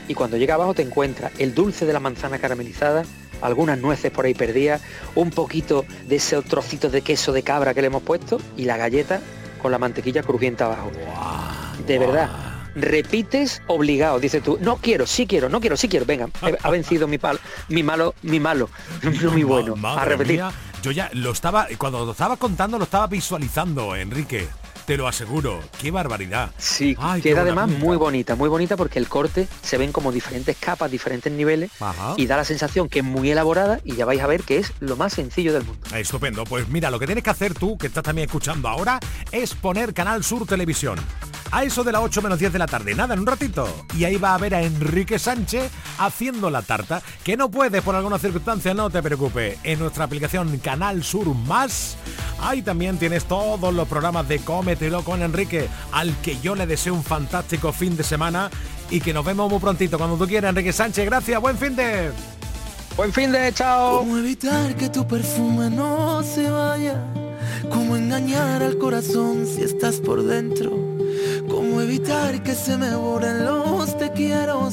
y 0.07 0.13
cuando 0.13 0.37
llega 0.37 0.55
abajo 0.55 0.73
te 0.73 0.81
encuentras 0.81 1.31
el 1.37 1.53
dulce 1.53 1.85
de 1.85 1.93
la 1.93 1.99
manzana 1.99 2.39
caramelizada, 2.39 3.03
algunas 3.41 3.79
nueces 3.79 4.11
por 4.11 4.25
ahí 4.25 4.33
perdidas, 4.33 4.81
un 5.15 5.29
poquito 5.29 5.85
de 6.07 6.17
ese 6.17 6.41
trocito 6.41 6.89
de 6.89 7.01
queso 7.01 7.31
de 7.31 7.43
cabra 7.43 7.73
que 7.73 7.81
le 7.81 7.87
hemos 7.87 8.03
puesto, 8.03 8.39
y 8.57 8.65
la 8.65 8.77
galleta 8.77 9.21
con 9.59 9.71
la 9.71 9.77
mantequilla 9.77 10.23
crujiente 10.23 10.63
abajo. 10.63 10.91
De 11.85 11.99
verdad. 11.99 12.29
Repites 12.75 13.61
obligado, 13.67 14.19
dices 14.19 14.43
tú, 14.43 14.57
no 14.61 14.77
quiero, 14.77 15.05
sí 15.07 15.25
quiero, 15.25 15.49
no 15.49 15.59
quiero, 15.59 15.75
sí 15.75 15.89
quiero, 15.89 16.05
venga, 16.05 16.29
ha 16.61 16.69
vencido 16.69 17.07
mi 17.07 17.17
palo, 17.17 17.39
mi 17.67 17.81
malo, 17.81 18.13
mi 18.21 18.39
malo, 18.39 18.69
no 19.01 19.31
mi 19.31 19.43
bueno, 19.43 19.75
a 19.83 20.05
repetir. 20.05 20.35
mía, 20.35 20.51
yo 20.83 20.91
ya 20.91 21.09
lo 21.13 21.31
estaba, 21.31 21.67
cuando 21.77 22.05
lo 22.05 22.11
estaba 22.11 22.37
contando 22.37 22.77
lo 22.77 22.83
estaba 22.83 23.07
visualizando, 23.07 23.95
Enrique. 23.95 24.47
Te 24.89 24.97
lo 24.97 25.07
aseguro. 25.07 25.61
¡Qué 25.79 25.91
barbaridad! 25.91 26.49
Sí, 26.57 26.97
Ay, 26.97 27.21
queda 27.21 27.41
además 27.41 27.69
muy 27.69 27.95
bonita, 27.95 28.35
muy 28.35 28.49
bonita 28.49 28.75
porque 28.75 28.97
el 28.97 29.07
corte 29.07 29.47
se 29.61 29.77
ven 29.77 29.91
como 29.91 30.11
diferentes 30.11 30.57
capas, 30.57 30.89
diferentes 30.89 31.31
niveles 31.31 31.69
Ajá. 31.79 32.15
y 32.17 32.25
da 32.25 32.37
la 32.37 32.43
sensación 32.43 32.89
que 32.89 33.01
es 33.01 33.05
muy 33.05 33.29
elaborada 33.29 33.81
y 33.83 33.95
ya 33.95 34.05
vais 34.05 34.19
a 34.19 34.25
ver 34.25 34.41
que 34.41 34.57
es 34.57 34.73
lo 34.79 34.95
más 34.95 35.13
sencillo 35.13 35.53
del 35.53 35.63
mundo. 35.63 35.79
Estupendo. 35.95 36.43
Pues 36.43 36.69
mira, 36.69 36.89
lo 36.89 36.97
que 36.97 37.05
tienes 37.05 37.23
que 37.23 37.29
hacer 37.29 37.53
tú, 37.53 37.77
que 37.77 37.85
estás 37.85 38.01
también 38.01 38.25
escuchando 38.25 38.67
ahora, 38.67 38.99
es 39.31 39.53
poner 39.53 39.93
Canal 39.93 40.23
Sur 40.23 40.47
Televisión. 40.47 40.97
A 41.51 41.63
eso 41.63 41.83
de 41.83 41.91
las 41.91 42.01
8 42.01 42.21
menos 42.21 42.39
10 42.39 42.53
de 42.53 42.59
la 42.59 42.67
tarde, 42.67 42.93
nada, 42.93 43.15
en 43.15 43.21
un 43.21 43.25
ratito. 43.25 43.67
Y 43.97 44.03
ahí 44.03 44.17
va 44.17 44.35
a 44.35 44.37
ver 44.37 44.53
a 44.53 44.61
Enrique 44.61 45.17
Sánchez 45.17 45.71
haciendo 45.97 46.49
la 46.49 46.61
tarta. 46.61 47.01
Que 47.23 47.35
no 47.35 47.49
puedes 47.49 47.81
por 47.81 47.95
alguna 47.95 48.19
circunstancia, 48.19 48.73
no 48.73 48.89
te 48.89 49.01
preocupes. 49.01 49.57
En 49.63 49.79
nuestra 49.79 50.03
aplicación 50.03 50.59
Canal 50.59 51.03
Sur 51.03 51.33
Más, 51.33 51.97
ahí 52.39 52.61
también 52.61 52.97
tienes 52.97 53.25
todos 53.25 53.73
los 53.73 53.87
programas 53.87 54.27
de 54.27 54.39
Cómetelo 54.39 55.03
con 55.03 55.23
Enrique, 55.23 55.67
al 55.91 56.15
que 56.21 56.39
yo 56.39 56.55
le 56.55 56.67
deseo 56.67 56.93
un 56.93 57.03
fantástico 57.03 57.73
fin 57.73 57.97
de 57.97 58.03
semana 58.03 58.51
y 58.91 59.01
que 59.01 59.13
nos 59.13 59.25
vemos 59.25 59.49
muy 59.49 59.59
prontito 59.59 59.97
cuando 59.97 60.17
tú 60.17 60.27
quieras, 60.27 60.49
Enrique 60.49 60.73
Sánchez. 60.73 61.05
Gracias, 61.05 61.41
buen 61.41 61.57
fin 61.57 61.75
de... 61.75 62.11
Buen 62.95 63.13
fin 63.13 63.31
de 63.31 63.53
chao. 63.53 63.99
¿Cómo 63.99 64.17
evitar 64.17 64.75
que 64.75 64.89
tu 64.89 65.07
perfume 65.07 65.69
no 65.69 66.21
se 66.21 66.49
vaya? 66.49 67.01
Cómo 67.69 67.95
engañar 67.95 68.63
al 68.63 68.77
corazón 68.77 69.45
si 69.45 69.63
estás 69.63 69.97
por 69.97 70.23
dentro, 70.23 70.71
cómo 71.47 71.81
evitar 71.81 72.41
que 72.43 72.55
se 72.55 72.77
me 72.77 72.95
borren 72.95 73.45
los 73.45 73.97
te 73.97 74.11
quiero, 74.11 74.69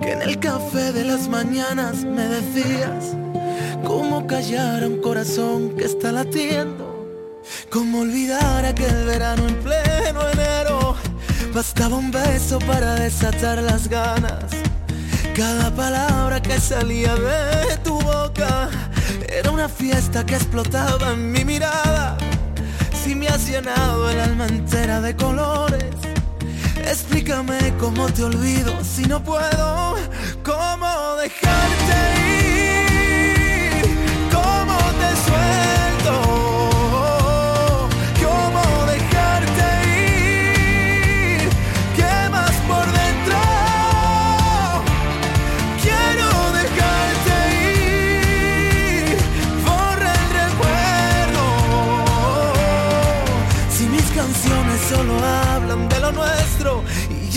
que 0.00 0.12
en 0.12 0.22
el 0.22 0.38
café 0.38 0.92
de 0.92 1.04
las 1.04 1.28
mañanas 1.28 2.04
me 2.04 2.26
decías, 2.28 3.16
cómo 3.84 4.26
callar 4.26 4.82
a 4.82 4.86
un 4.86 5.00
corazón 5.00 5.76
que 5.76 5.84
está 5.84 6.12
latiendo, 6.12 7.06
cómo 7.70 8.00
olvidar 8.00 8.64
aquel 8.64 9.04
verano 9.04 9.46
en 9.48 9.54
pleno 9.56 10.28
enero, 10.30 10.96
bastaba 11.54 11.96
un 11.96 12.10
beso 12.10 12.58
para 12.60 12.94
desatar 12.94 13.62
las 13.62 13.88
ganas. 13.88 14.44
Cada 15.34 15.72
palabra 15.74 16.42
que 16.42 16.58
salía 16.58 17.14
de 17.14 17.76
tu 17.84 17.94
boca 18.00 18.68
era 19.28 19.50
una 19.50 19.68
fiesta 19.68 20.24
que 20.24 20.34
explotaba 20.34 21.12
en 21.12 21.32
mi 21.32 21.44
mirada. 21.44 22.16
Si 23.04 23.14
me 23.14 23.28
has 23.28 23.46
llenado 23.48 24.10
el 24.10 24.20
alma 24.20 24.46
entera 24.46 25.00
de 25.00 25.14
colores, 25.14 25.94
explícame 26.84 27.74
cómo 27.78 28.06
te 28.12 28.24
olvido 28.24 28.72
si 28.82 29.02
no 29.02 29.22
puedo, 29.22 29.96
cómo 30.42 31.16
dejarte 31.16 31.96
ir, 32.42 32.57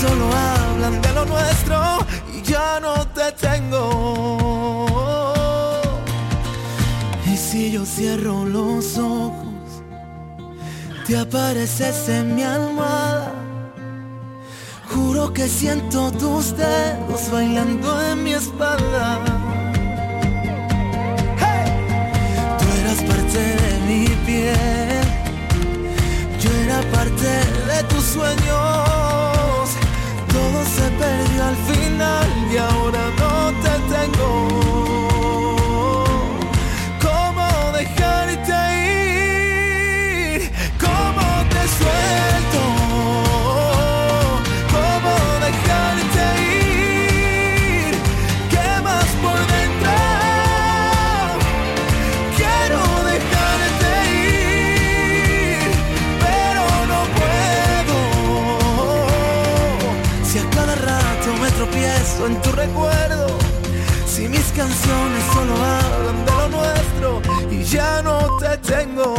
solo 0.00 0.30
hablan 0.32 1.00
de 1.00 1.12
lo 1.12 1.24
nuestro 1.24 1.98
y 2.34 2.42
ya 2.42 2.80
no 2.80 3.06
te 3.08 3.32
tengo. 3.32 4.43
Yo 7.74 7.84
cierro 7.84 8.44
los 8.44 8.96
ojos, 8.98 9.82
te 11.08 11.18
apareces 11.18 12.08
en 12.08 12.36
mi 12.36 12.44
almohada. 12.44 13.32
Juro 14.90 15.32
que 15.32 15.48
siento 15.48 16.12
tus 16.12 16.56
dedos 16.56 17.32
bailando 17.32 18.00
en 18.00 18.22
mi 18.22 18.32
espalda. 18.32 19.18
¡Hey! 21.40 21.72
Tú 22.58 22.64
eras 22.80 23.00
parte 23.10 23.40
de 23.62 23.72
mi 23.88 24.06
piel, 24.24 25.06
yo 26.40 26.50
era 26.64 26.80
parte 26.92 27.30
de 27.70 27.82
tus 27.88 28.04
sueños. 28.04 29.66
Todo 30.32 30.58
se 30.76 30.86
perdió 31.02 31.44
al 31.44 31.56
final 31.70 32.26
y 32.52 32.56
ahora 32.56 33.04
no 33.18 33.34
te 33.62 33.74
tengo. 33.94 35.03
Canciones 64.54 65.24
solo 65.32 65.54
hablan 65.56 66.24
de 66.24 66.32
lo 66.32 66.48
nuestro 66.48 67.22
y 67.50 67.62
ya 67.64 68.02
no 68.02 68.36
te 68.38 68.56
tengo. 68.58 69.14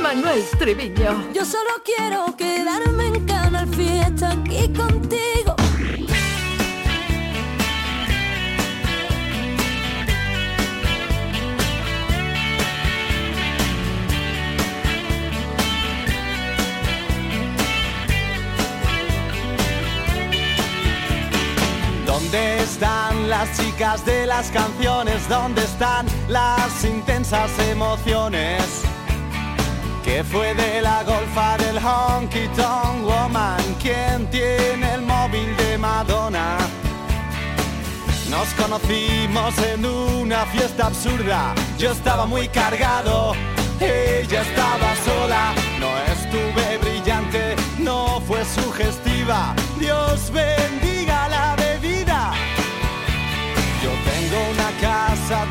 Manuel 0.00 0.44
Triviño. 0.58 1.32
Yo 1.32 1.44
solo 1.44 1.70
quiero 1.84 2.36
quedarme 2.36 3.08
en 3.08 3.26
Canal 3.26 3.68
Fiesta 3.68 4.30
aquí 4.30 4.72
contigo. 4.72 5.45
¿Dónde 22.26 22.58
están 22.58 23.28
las 23.28 23.56
chicas 23.56 24.04
de 24.04 24.26
las 24.26 24.50
canciones? 24.50 25.28
¿Dónde 25.28 25.62
están 25.62 26.06
las 26.28 26.84
intensas 26.84 27.52
emociones? 27.70 28.82
¿Qué 30.02 30.24
fue 30.24 30.52
de 30.54 30.82
la 30.82 31.04
golfa 31.04 31.56
del 31.56 31.78
honky 31.78 32.48
tonk 32.56 33.04
woman? 33.04 33.62
¿Quién 33.80 34.28
tiene 34.28 34.94
el 34.94 35.02
móvil 35.02 35.56
de 35.56 35.78
Madonna? 35.78 36.58
Nos 38.28 38.48
conocimos 38.54 39.56
en 39.58 39.86
una 39.86 40.46
fiesta 40.46 40.86
absurda. 40.86 41.54
Yo 41.78 41.92
estaba 41.92 42.26
muy 42.26 42.48
cargado, 42.48 43.34
ella 43.78 44.42
estaba 44.42 44.96
sola. 45.04 45.54
No 45.78 45.96
estuve 46.12 46.78
brillante, 46.78 47.54
no 47.78 48.20
fue 48.22 48.44
sugestiva. 48.44 49.54
Dios 49.78 50.32
bendiga 50.32 51.28
la 51.28 51.55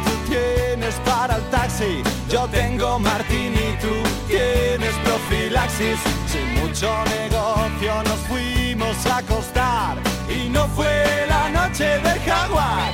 tú 0.06 0.12
tienes 0.30 0.96
para 1.06 1.36
el 1.38 1.44
taxi. 1.50 2.04
Yo 2.30 2.48
tengo 2.48 3.00
martini, 3.00 3.78
tú 3.82 3.94
tienes 4.28 4.94
profilaxis. 5.04 6.00
Sin 6.28 6.54
mucho 6.62 6.90
negocio 7.06 8.04
nos 8.04 8.20
fuimos 8.28 9.06
a 9.06 9.18
acostar 9.18 9.98
y 10.30 10.50
no 10.50 10.68
fue 10.70 11.26
la 11.28 11.50
noche 11.50 11.86
del 12.00 12.20
jaguar. 12.20 12.92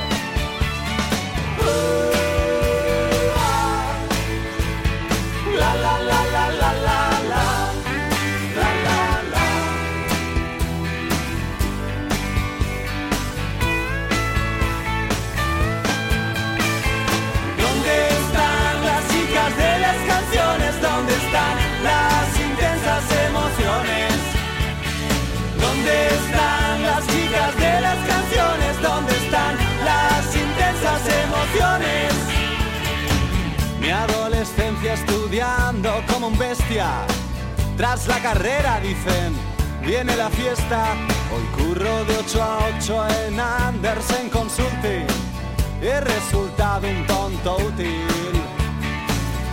Uh, 1.60 2.12
ah. 3.38 3.94
La 5.60 5.76
la 5.76 6.00
la 6.00 6.22
la 6.32 6.74
la. 6.74 6.81
Como 36.14 36.28
un 36.28 36.38
bestia. 36.38 36.88
Tras 37.76 38.08
la 38.08 38.20
carrera 38.20 38.80
dicen, 38.80 39.34
viene 39.84 40.16
la 40.16 40.30
fiesta. 40.30 40.94
Hoy 41.34 41.44
curro 41.58 42.06
de 42.06 42.18
8 42.18 42.44
a 42.44 42.60
8 42.78 43.08
en 43.26 43.40
Andersen 43.40 44.30
Consulting. 44.30 45.08
He 45.82 46.00
resultado 46.02 46.88
un 46.88 47.08
tonto 47.08 47.58
útil. 47.58 48.06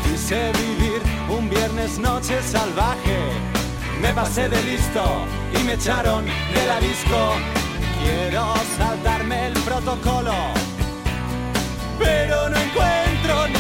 Quise 0.05 0.53
vivir 0.53 1.01
un 1.31 1.48
viernes 1.48 1.98
noche 1.98 2.42
salvaje. 2.42 3.18
Me 4.03 4.12
pasé 4.12 4.48
de 4.48 4.62
listo 4.64 5.05
y 5.59 5.64
me 5.64 5.72
echaron 5.74 6.27
de 6.27 6.66
la 6.66 6.81
disco. 6.81 7.33
Quiero 8.03 8.55
saltarme 8.77 9.46
el 9.46 9.55
protocolo, 9.61 10.35
pero 11.98 12.51
no 12.51 12.57
encuentro 12.59 13.48
ni 13.48 13.58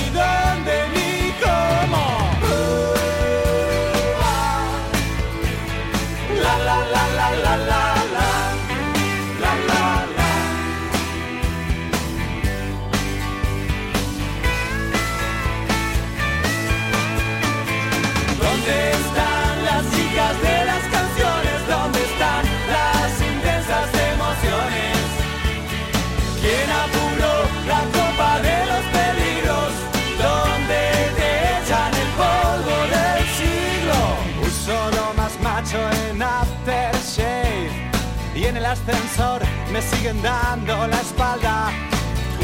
me 39.72 39.82
siguen 39.82 40.20
dando 40.22 40.86
la 40.86 41.00
espalda. 41.00 41.70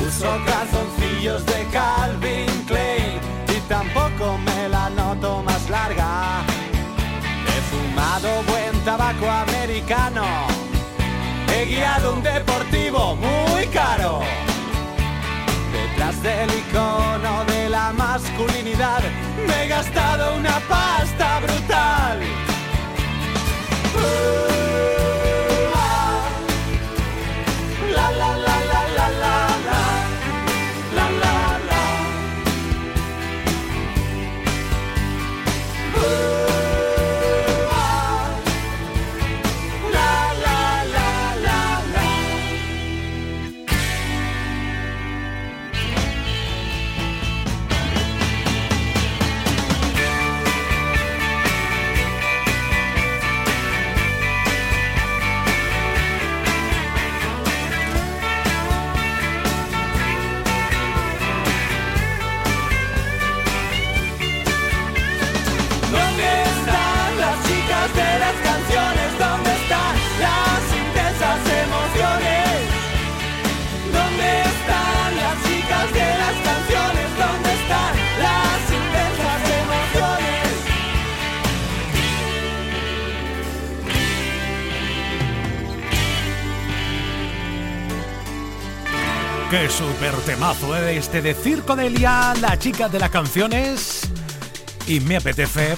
Uso 0.07 0.31
calzoncillos 0.45 1.45
de 1.47 1.67
Calvin 1.73 2.65
Klein 2.67 3.19
y 3.49 3.61
tampoco 3.69 4.39
me 4.39 4.69
la 4.69 4.91
noto 4.91 5.43
más 5.43 5.69
larga. 5.71 6.43
He 7.49 7.61
fumado 7.71 8.43
buen 8.43 8.79
tabaco 8.85 9.29
americano. 9.29 10.25
He 11.49 11.65
guiado 11.67 12.15
un 12.15 12.23
deportivo 12.23 13.17
muy 13.17 13.67
caro. 13.69 14.21
Detrás 15.73 16.23
del 16.23 16.51
icono 16.51 17.45
de 17.47 17.69
la 17.71 17.93
masculinidad 17.93 19.03
me 19.47 19.65
he 19.65 19.69
gastado 19.69 20.37
una 20.37 20.61
pasta 20.69 21.41
brutal. 21.41 22.21
Super 89.77 90.15
temazo 90.25 90.77
¿eh? 90.77 90.97
este 90.97 91.21
de 91.21 91.35
Circo 91.35 91.75
de 91.75 91.89
Elia, 91.89 92.33
la 92.41 92.57
chica 92.57 92.89
de 92.89 93.01
las 93.01 93.11
canciones. 93.11 94.03
Y 94.87 95.01
me 95.01 95.17
apetece, 95.17 95.77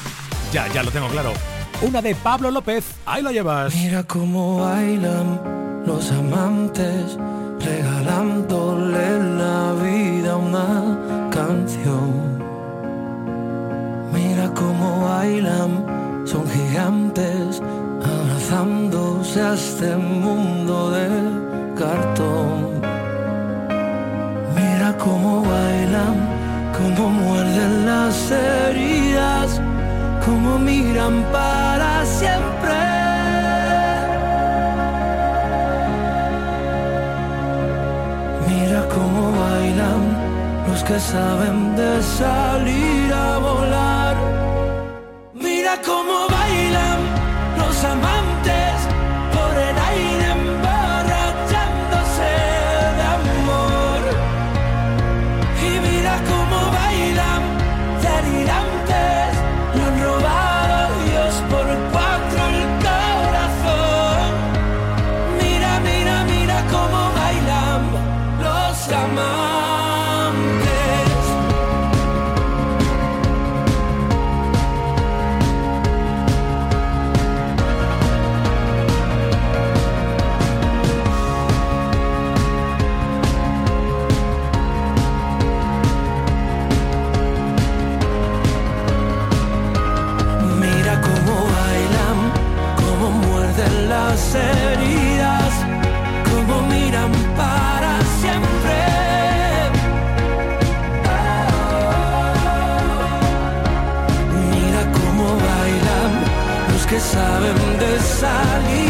ya, 0.53 0.71
ya 0.73 0.83
lo 0.83 0.91
tengo 0.91 1.09
claro, 1.09 1.33
una 1.81 2.03
de 2.03 2.15
Pablo 2.15 2.51
López. 2.51 2.85
Ahí 3.07 3.23
lo 3.23 3.31
llevas. 3.31 3.75
Mira 3.75 4.03
cómo 4.03 4.61
bailan 4.61 5.85
los 5.87 6.11
amantes, 6.11 7.17
regalándole 7.59 9.19
la 9.39 9.73
vida 9.83 10.37
una 10.37 11.31
canción. 11.31 12.45
Mira 14.13 14.53
cómo 14.53 15.07
bailan, 15.07 16.27
son 16.27 16.45
gigantes, 16.51 17.63
abrazándose 18.05 19.41
a 19.41 19.55
este 19.55 19.97
mundo 19.97 20.91
de 20.91 21.75
cartón. 21.77 22.76
Cómo 25.07 25.41
bailan, 25.41 26.17
cómo 26.77 27.09
muerden 27.11 27.87
las 27.87 28.29
heridas, 28.29 29.61
cómo 30.25 30.59
miran 30.59 31.23
para 31.31 32.05
siempre. 32.05 32.75
Mira 38.49 38.81
cómo 38.97 39.23
bailan 39.43 40.03
los 40.69 40.83
que 40.83 40.99
saben 40.99 41.77
de 41.77 42.03
salir 42.03 43.13
a 43.15 43.39
volar. 43.39 43.96
Saben 107.13 107.81
de 107.81 107.99
salir 107.99 108.86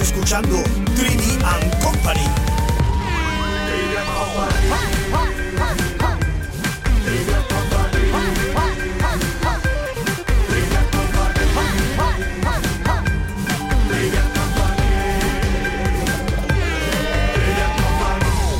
Escuchando 0.00 0.62
Trini 0.94 1.38
and 1.42 1.82
Company. 1.82 2.20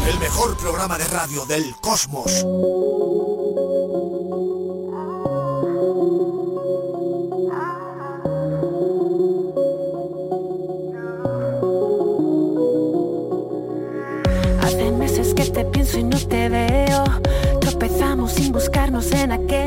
El 0.08 0.18
mejor 0.18 0.56
programa 0.56 0.96
de 0.96 1.04
radio 1.04 1.44
del 1.44 1.76
cosmos. 1.82 2.46
que 19.44 19.65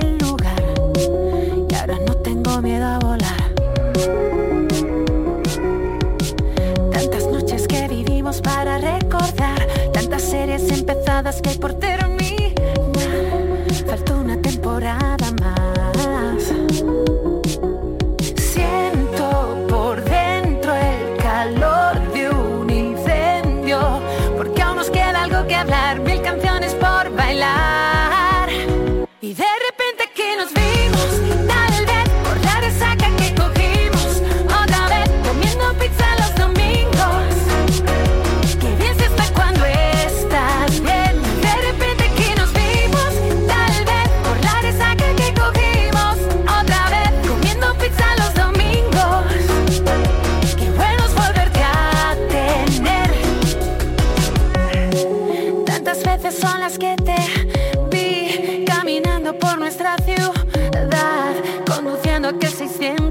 Pocas 55.99 56.21
veces 56.23 56.39
son 56.39 56.59
las 56.61 56.77
que 56.77 56.95
te 56.95 57.15
vi 57.91 58.63
caminando 58.65 59.37
por 59.37 59.57
nuestra 59.57 59.97
ciudad, 59.97 61.33
conduciendo 61.67 62.29
a 62.29 62.39
que 62.39 62.47
600 62.47 63.08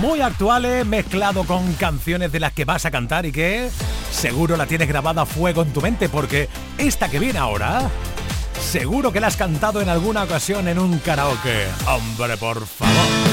muy 0.00 0.22
actuales 0.22 0.86
mezclado 0.86 1.44
con 1.44 1.74
canciones 1.74 2.32
de 2.32 2.40
las 2.40 2.52
que 2.52 2.64
vas 2.64 2.86
a 2.86 2.90
cantar 2.90 3.26
y 3.26 3.32
que 3.32 3.68
seguro 4.10 4.56
la 4.56 4.66
tienes 4.66 4.88
grabada 4.88 5.26
fuego 5.26 5.62
en 5.62 5.72
tu 5.72 5.82
mente 5.82 6.08
porque 6.08 6.48
esta 6.78 7.10
que 7.10 7.18
viene 7.18 7.38
ahora 7.38 7.90
seguro 8.60 9.12
que 9.12 9.20
la 9.20 9.26
has 9.26 9.36
cantado 9.36 9.80
en 9.80 9.88
alguna 9.88 10.22
ocasión 10.22 10.68
en 10.68 10.78
un 10.78 10.98
karaoke. 10.98 11.66
Hombre, 11.86 12.36
por 12.38 12.66
favor. 12.66 13.29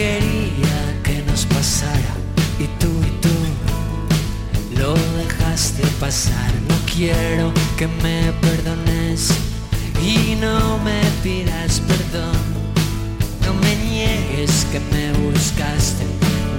quería 0.00 1.02
que 1.02 1.22
nos 1.26 1.44
pasara 1.44 2.14
y 2.58 2.64
tú 2.80 2.90
y 3.06 3.12
tú 3.24 3.36
lo 4.80 4.94
dejaste 5.18 5.82
pasar. 6.00 6.50
No 6.70 6.76
quiero 6.90 7.52
que 7.76 7.86
me 8.02 8.32
perdones 8.40 9.30
y 10.02 10.36
no 10.36 10.78
me 10.78 11.02
pidas 11.22 11.80
perdón. 11.80 12.40
No 13.44 13.52
me 13.62 13.76
niegues 13.76 14.66
que 14.72 14.80
me 14.92 15.12
buscaste. 15.24 16.04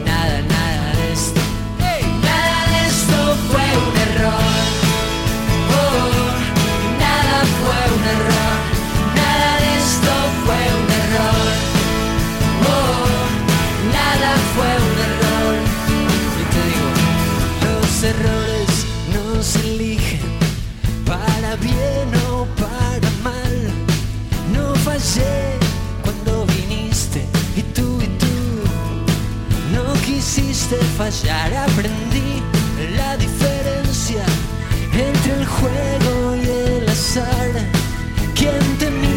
Nada, 0.06 0.42
nada 0.58 0.88
de 1.00 1.14
esto. 1.14 1.42
Nada 2.30 2.60
de 2.72 2.80
esto 2.94 3.18
fue 3.50 3.68
un 3.88 3.94
error. 4.08 4.81
cuando 26.03 26.45
viniste 26.45 27.26
y 27.57 27.62
tú 27.74 27.99
y 28.01 28.07
tú 28.18 28.28
no 29.74 29.93
quisiste 30.05 30.78
fallar. 30.97 31.53
Aprendí 31.53 32.41
la 32.95 33.18
diferencia 33.18 34.24
entre 34.93 35.34
el 35.34 35.45
juego 35.45 36.36
y 36.36 36.49
el 36.49 36.89
azar. 36.89 37.51
¿Quién 38.36 38.78
te? 38.80 39.11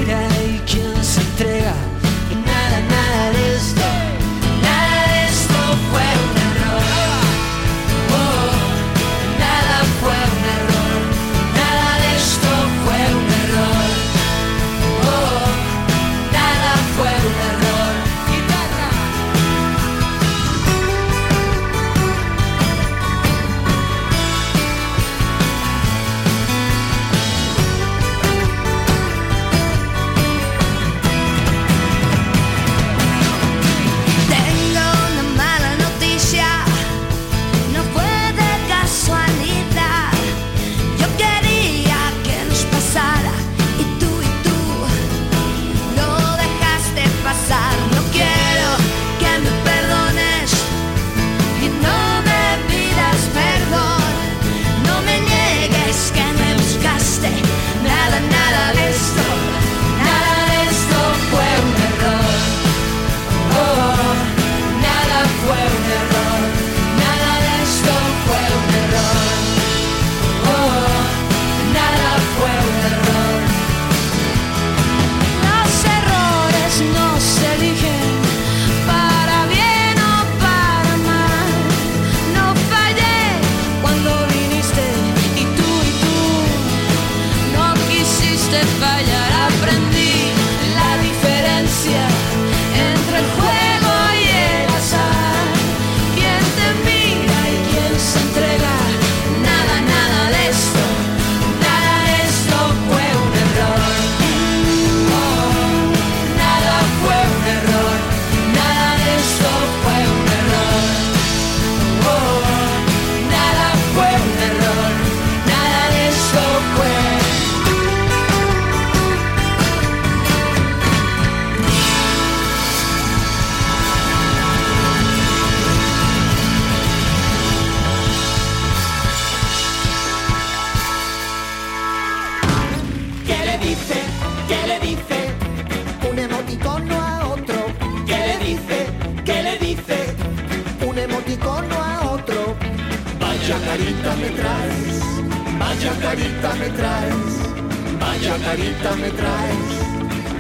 Carita 146.14 146.54
me 146.54 146.68
traes, 146.68 147.98
vaya 147.98 148.36
carita 148.44 148.90
me 148.94 149.10
traes, 149.10 149.66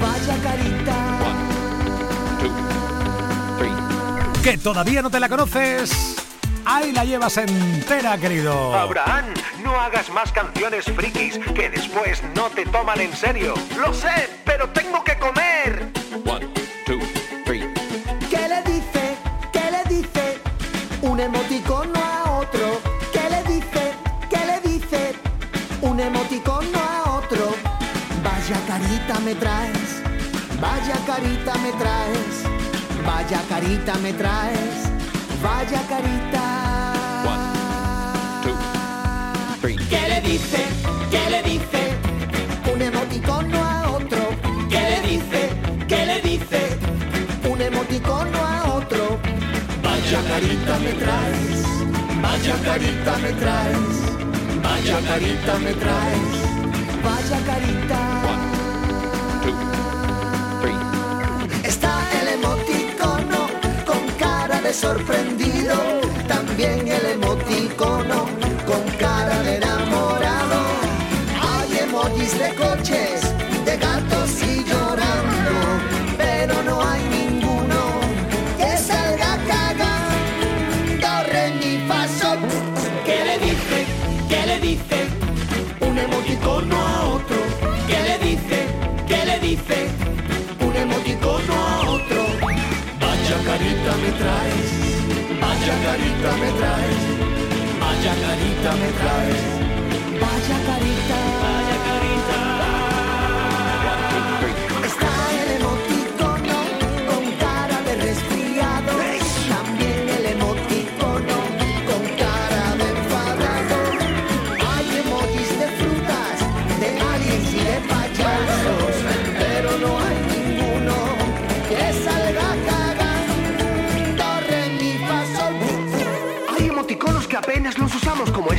vaya 0.00 0.36
carita. 0.42 0.96
¿Que 4.42 4.58
todavía 4.58 5.02
no 5.02 5.10
te 5.10 5.18
la 5.18 5.28
conoces? 5.28 6.16
Ahí 6.64 6.92
la 6.92 7.04
llevas 7.04 7.36
entera, 7.38 8.16
querido. 8.18 8.72
Abraham, 8.72 9.34
no 9.64 9.74
hagas 9.80 10.10
más 10.10 10.30
canciones 10.30 10.84
frikis 10.84 11.40
que 11.54 11.68
después 11.70 12.22
no 12.36 12.50
te 12.50 12.64
toman 12.66 13.00
en 13.00 13.12
serio. 13.12 13.54
Lo 13.76 13.92
sé, 13.92 14.28
pero 14.44 14.68
tengo 14.68 15.02
que 15.02 15.18
comer. 15.18 15.43
Carita 31.06 31.54
me 31.58 31.72
traes. 31.72 32.36
Vaya 33.04 33.40
carita 33.48 33.94
me 33.98 34.12
traes. 34.12 34.90
Vaya 35.42 35.82
carita. 35.88 36.44
¿Qué 39.62 40.08
le 40.08 40.20
dice? 40.20 40.64
¿Qué 41.10 41.30
le 41.30 41.42
dice? 41.42 41.82
Un 42.72 42.82
emoticono 42.82 43.64
a 43.64 43.90
otro. 43.90 44.22
¿Qué 44.70 44.80
le 44.92 45.08
dice? 45.08 45.50
¿Qué 45.88 46.06
le 46.06 46.20
dice? 46.22 46.60
Un 47.50 47.60
emoticono 47.60 48.38
a 48.38 48.74
otro. 48.74 49.18
Vaya 49.82 50.20
carita 50.28 50.78
me 50.78 50.92
traes. 51.02 51.64
Vaya 52.22 52.56
carita 52.64 53.18
me 53.18 53.32
traes. 53.42 53.96
Vaya 54.62 54.98
carita 55.08 55.58
me 55.58 55.72
traes. 55.74 56.34
Vaya 57.02 57.38
carita. 57.46 58.03
Sorprendido. 64.74 65.74
También 66.26 66.88
el 66.88 67.06
emoticono 67.06 68.23
Vaya 93.24 93.38
carita 93.42 93.92
me 94.02 94.10
traes, 94.20 94.70
vaya 95.40 95.74
carita 95.82 96.30
me 96.40 96.50
traes. 96.58 97.04
Vaya 97.80 98.14
carita 98.22 98.72
me 98.80 98.90
traes, 99.00 99.44
vaya 100.20 100.58
carita, 100.66 101.18
vaya 101.40 101.76
carita. 101.76 101.83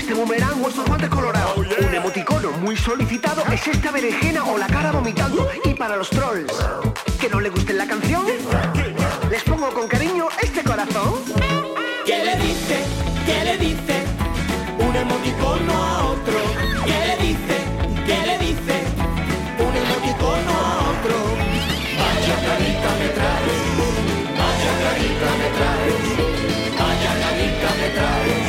Este 0.06 0.14
boomerang 0.14 0.64
o 0.64 0.70
estos 0.70 0.86
guantes 0.86 1.10
colorados. 1.10 1.58
Un 1.58 1.96
emoticono 1.96 2.52
muy 2.60 2.78
solicitado 2.78 3.44
es 3.52 3.66
esta 3.66 3.90
berenjena 3.90 4.44
o 4.44 4.56
la 4.56 4.68
cara 4.68 4.92
vomitando. 4.92 5.50
Y 5.64 5.74
para 5.74 5.96
los 5.96 6.12
trolls, 6.12 6.54
¿que 7.20 7.28
no 7.28 7.40
le 7.40 7.50
guste 7.50 7.74
la 7.74 7.88
canción? 7.88 8.24
Les 9.32 9.42
pongo 9.42 9.68
con 9.72 9.88
cariño 9.88 10.28
este 10.44 10.62
corazón. 10.62 11.24
¿Qué 12.06 12.24
le 12.24 12.36
dice? 12.36 12.84
¿Qué 13.26 13.46
le 13.46 13.58
dice? 13.58 14.04
Un 14.78 14.96
emoticono 14.96 15.74
a 15.74 16.06
otro. 16.10 16.40
¿Qué 16.86 17.00
le 17.08 17.26
dice? 17.26 17.58
¿Qué 18.06 18.18
le 18.28 18.38
dice? 18.38 18.76
Un 19.58 19.76
emoticono 19.76 20.52
a 20.52 20.74
otro. 20.94 21.18
Vaya 21.98 22.36
carita 22.46 22.90
me 23.02 23.10
traes. 23.18 23.74
Vaya 24.38 24.74
carita 24.86 25.30
me 25.42 25.50
traes. 25.58 26.06
Vaya 26.78 27.12
carita 27.24 27.70
me 27.82 27.90
traes. 27.90 28.45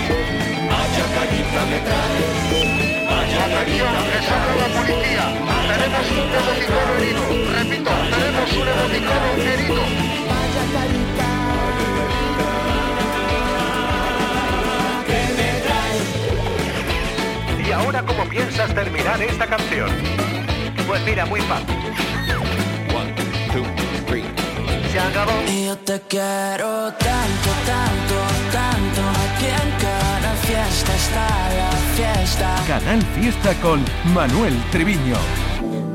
Carita 1.37 1.65
me 1.67 1.79
traes. 1.81 3.05
Vaya 3.05 3.45
me 3.47 3.61
traes. 3.67 4.27
la 4.57 4.69
policía. 4.73 5.27
Tenemos 5.69 6.07
un 6.11 6.19
emoticono 6.35 6.93
herido. 6.97 7.23
Repito, 7.53 7.91
tenemos 8.11 8.51
un 8.53 8.67
emoticono 8.69 9.29
herido. 9.37 9.83
Vaya 10.31 10.65
carita. 10.73 11.29
¿Y 17.67 17.73
ahora 17.73 18.03
cómo 18.03 18.25
piensas 18.31 18.75
terminar 18.75 19.21
esta 19.23 19.47
canción? 19.47 19.91
Pues 20.87 21.03
mira, 21.05 21.27
muy 21.27 21.41
fácil. 21.43 21.77
One, 22.95 23.13
two, 23.53 23.67
three. 24.07 24.25
Se 24.91 24.99
acabó. 24.99 25.33
Y 25.49 25.67
yo 25.67 25.77
te 25.77 26.01
quiero 26.09 26.93
tanto, 26.95 27.51
tanto, 27.67 28.17
tanto. 28.53 29.03
En 29.47 29.71
cada 29.71 29.76
fiesta 30.77 30.95
está 30.95 31.55
la 31.55 31.71
fiesta. 31.97 32.55
Canal 32.67 33.03
Fiesta 33.15 33.55
con 33.63 33.83
Manuel 34.13 34.55
Triviño. 34.71 35.17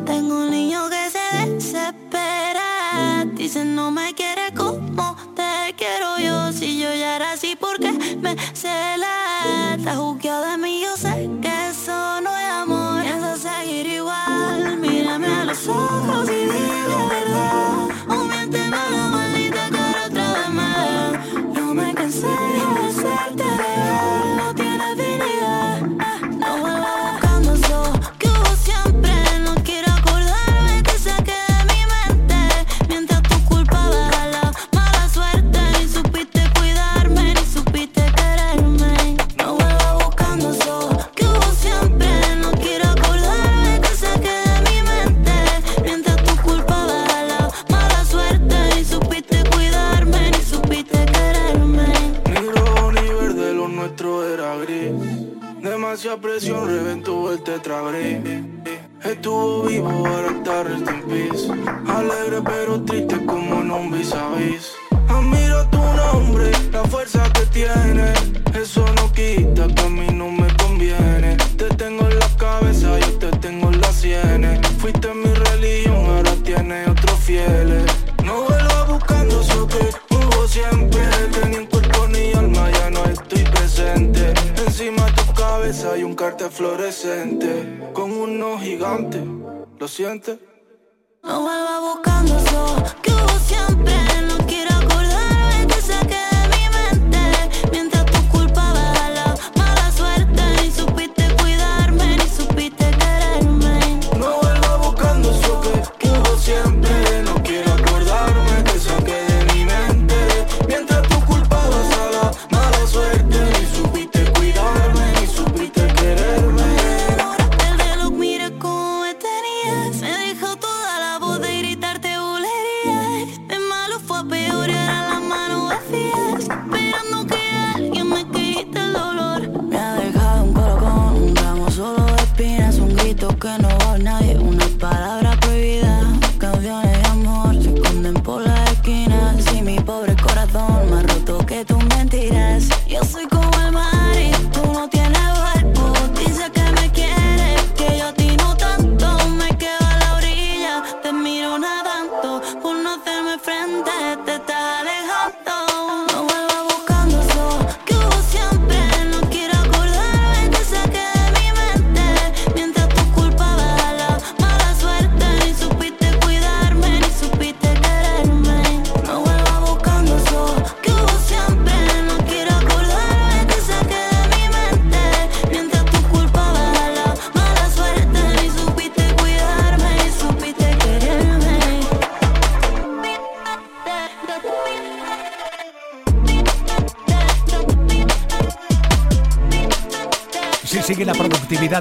Tengo 0.05 0.41
un 0.41 0.49
niño 0.49 0.89
que 0.89 1.09
se 1.11 1.49
desespera. 1.49 3.25
Dice 3.36 3.63
no 3.63 3.91
me 3.91 4.15
quiere 4.15 4.51
como 4.55 5.15
te 5.36 5.75
quiero 5.77 6.17
yo. 6.17 6.51
Si 6.51 6.79
yo 6.79 6.89
ya 6.95 7.17
era 7.17 7.34
así, 7.34 7.55
porque 7.59 7.91
me 7.91 8.36
cela? 8.53 9.75
Está 9.77 9.95
juzgado 9.95 10.49
de 10.49 10.57
mí, 10.57 10.82
yo 10.82 10.97
sé 10.97 11.11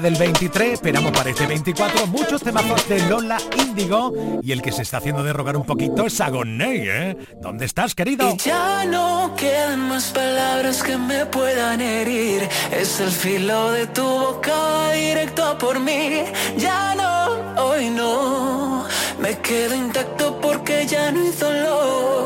Del 0.01 0.15
23, 0.15 0.73
esperamos 0.73 1.11
para 1.11 1.29
este 1.29 1.45
24 1.45 2.07
muchos 2.07 2.41
temazos 2.41 2.89
de 2.89 3.07
Lola 3.07 3.37
Índigo 3.59 4.11
y 4.41 4.51
el 4.51 4.63
que 4.63 4.71
se 4.71 4.81
está 4.81 4.97
haciendo 4.97 5.21
derrogar 5.21 5.55
un 5.55 5.63
poquito 5.63 6.07
es 6.07 6.19
Agoné, 6.19 6.85
¿eh? 6.87 7.17
¿Dónde 7.39 7.65
estás, 7.65 7.93
querido? 7.93 8.31
Y 8.31 8.37
ya 8.37 8.83
no 8.85 9.35
quedan 9.37 9.79
más 9.81 10.05
palabras 10.05 10.81
que 10.81 10.97
me 10.97 11.27
puedan 11.27 11.81
herir, 11.81 12.49
es 12.71 12.99
el 12.99 13.11
filo 13.11 13.71
de 13.73 13.85
tu 13.87 14.01
boca 14.01 14.91
directo 14.93 15.45
a 15.45 15.57
por 15.59 15.79
mí, 15.79 16.23
ya 16.57 16.95
no, 16.95 17.63
hoy 17.63 17.91
no, 17.91 18.87
me 19.19 19.37
quedo 19.37 19.75
intacto 19.75 20.41
porque 20.41 20.87
ya 20.87 21.11
no 21.11 21.23
hizo 21.23 21.45
dolor. 21.45 22.20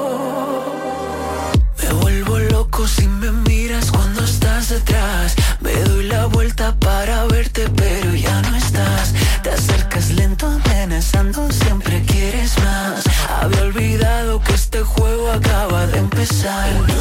time. 16.45 16.94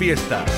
fiesta. 0.00 0.49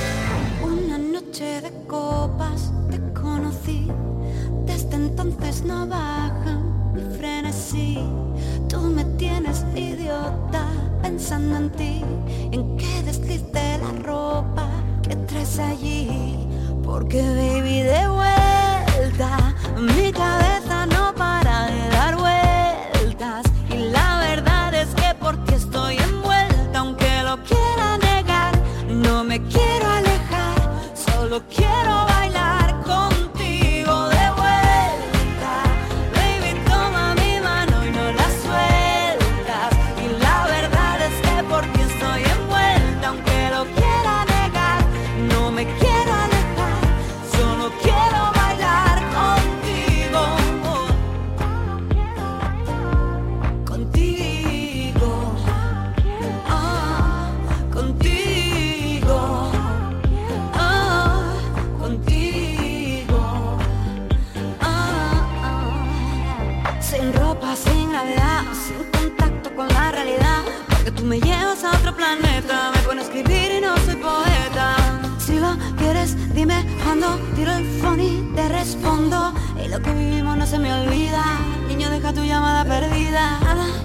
Tú 71.03 71.09
me 71.09 71.21
llevas 71.21 71.65
a 71.65 71.77
otro 71.77 71.97
planeta, 71.97 72.71
me 72.73 72.79
pone 72.83 73.01
a 73.01 73.05
escribir 73.05 73.51
y 73.59 73.61
no 73.61 73.77
soy 73.79 73.97
poeta. 73.97 74.77
Si 75.19 75.37
lo 75.37 75.57
quieres, 75.77 76.17
dime 76.33 76.65
cuando 76.85 77.19
tiro 77.35 77.51
el 77.57 77.67
phone 77.81 78.01
y 78.01 78.33
te 78.37 78.49
respondo. 78.49 79.35
Y 79.61 79.67
lo 79.67 79.83
que 79.83 79.93
vivimos 79.95 80.37
no 80.37 80.47
se 80.47 80.61
me 80.61 80.73
olvida. 80.73 81.25
Niño, 81.67 81.91
deja 81.91 82.13
tu 82.13 82.23
llamada 82.23 82.65
perdida. 82.65 83.41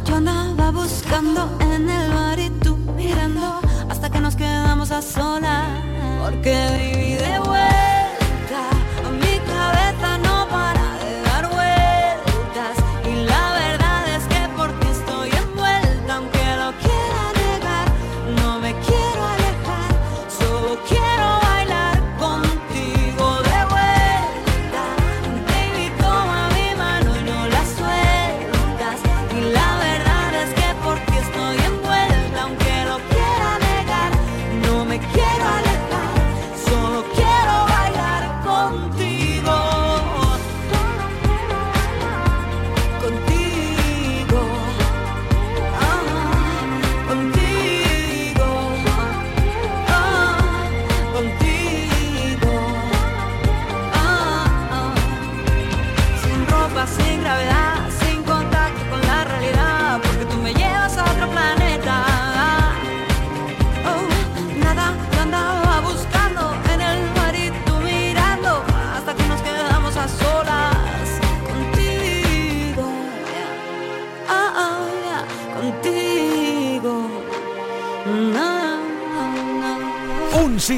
Yo 0.05 0.18
andaba 0.18 0.70
buscando 0.70 1.57
en 1.61 1.89
el 1.89 2.13
bar 2.13 2.38
y 2.38 2.51
tú 2.51 2.78
mirando 2.95 3.61
hasta 3.89 4.11
que 4.11 4.20
nos 4.20 4.36
quedamos 4.36 4.91
a 4.91 5.01
solas. 5.01 5.70
Porque 6.22 6.53
viví 6.78 7.15
de 7.15 7.39
vuelta. 7.39 7.66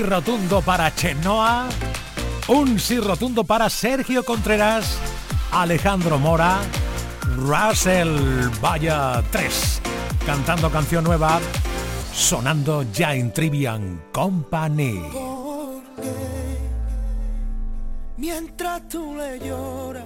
Rotundo 0.03 0.61
para 0.61 0.93
Chenoa. 0.93 1.67
Un 2.47 2.79
sí 2.79 2.99
rotundo 2.99 3.43
para 3.43 3.69
Sergio 3.69 4.23
Contreras, 4.23 4.97
Alejandro 5.51 6.17
Mora, 6.17 6.59
Russell 7.35 8.49
Vaya 8.61 9.23
3. 9.31 9.81
Cantando 10.25 10.69
canción 10.71 11.03
nueva, 11.03 11.39
sonando 12.13 12.83
ya 12.91 13.13
en 13.13 13.31
Trivian 13.33 14.03
Company. 14.11 15.01
Mientras 18.17 18.87
tú 18.89 19.15
le 19.15 19.39
lloras, 19.39 20.05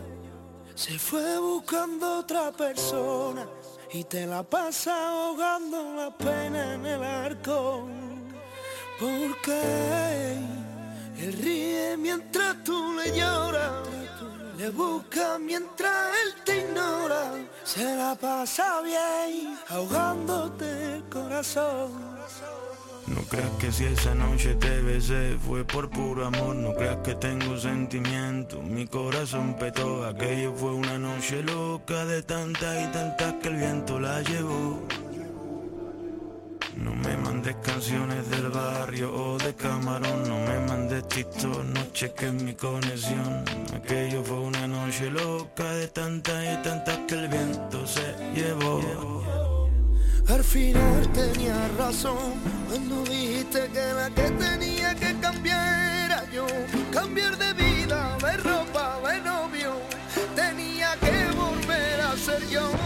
se 0.76 1.00
fue 1.00 1.39
buscando 1.39 2.20
otra 2.20 2.52
persona 2.52 3.46
y 3.94 4.04
te 4.04 4.26
la 4.26 4.44
pasa 4.44 4.91
ahogando 5.10 5.94
la 5.96 6.10
pena 6.18 6.74
en 6.74 6.86
el 6.86 7.04
arco. 7.04 7.88
Porque 9.00 10.38
él 11.20 11.34
ríe 11.41 11.98
mientras 11.98 12.64
tú 12.64 12.94
le 12.94 13.18
lloras, 13.18 13.88
le 14.58 14.70
busca 14.70 15.38
mientras 15.39 16.12
él 16.24 16.34
te 16.46 16.60
ignora. 16.60 17.32
Se 17.64 17.96
la 17.96 18.16
pasa 18.16 18.82
bien 18.82 19.58
ahogándote 19.70 20.96
el 20.96 21.04
corazón. 21.10 21.91
No 23.08 23.22
creas 23.24 23.50
que 23.60 23.72
si 23.72 23.84
esa 23.86 24.16
noche 24.16 24.56
te 24.56 24.82
besé 24.82 25.38
fue 25.46 25.66
por 25.66 25.89
puro 25.89 26.26
amor, 26.26 26.56
no 26.56 26.74
creas 26.74 26.98
que 27.04 27.16
tengo 27.16 27.58
sentimiento, 27.58 28.62
mi 28.62 28.88
corazón 28.88 29.56
petó, 29.60 30.06
aquello 30.06 30.54
fue 30.56 30.72
una 30.72 30.98
noche 30.98 31.44
loca 31.44 32.06
de 32.06 32.24
tantas 32.24 32.82
y 32.82 32.91
tantas 32.94 33.34
que 33.41 33.50
el 33.50 33.56
viento 33.58 34.00
la 34.00 34.22
llevó. 34.22 34.82
No 36.84 36.93
me 36.95 37.15
mandes 37.15 37.55
canciones 37.63 38.29
del 38.29 38.49
barrio 38.49 39.13
o 39.13 39.38
de 39.38 39.53
camarón, 39.55 40.27
no 40.27 40.38
me 40.39 40.59
mandes 40.67 41.07
TikTok, 41.07 41.63
no 41.63 41.81
cheques 41.93 42.34
mi 42.34 42.53
conexión. 42.53 43.45
Aquello 43.73 44.21
fue 44.23 44.39
una 44.39 44.67
noche 44.67 45.09
loca 45.09 45.71
de 45.75 45.88
tantas 45.88 46.43
y 46.43 46.63
tantas 46.63 46.97
que 47.07 47.15
el 47.15 47.27
viento 47.29 47.88
se 47.88 48.13
llevó. 48.36 48.81
Al 50.27 50.43
final 50.43 51.09
tenía 51.13 51.69
razón 51.77 52.34
cuando 52.67 53.03
dijiste 53.03 53.69
que 53.71 53.93
la 53.93 54.09
que 54.09 54.29
tenía 54.31 54.93
que 54.95 55.17
cambiar 55.19 56.05
era 56.05 56.31
yo. 56.31 56.47
Cambiar 56.91 57.38
de 57.38 57.53
vida, 57.53 58.17
de 58.17 58.38
ropa, 58.38 58.99
de 59.07 59.21
novio. 59.21 59.73
Tenía 60.36 60.95
que 60.99 61.31
volver 61.36 62.01
a 62.01 62.17
ser 62.17 62.45
yo. 62.49 62.82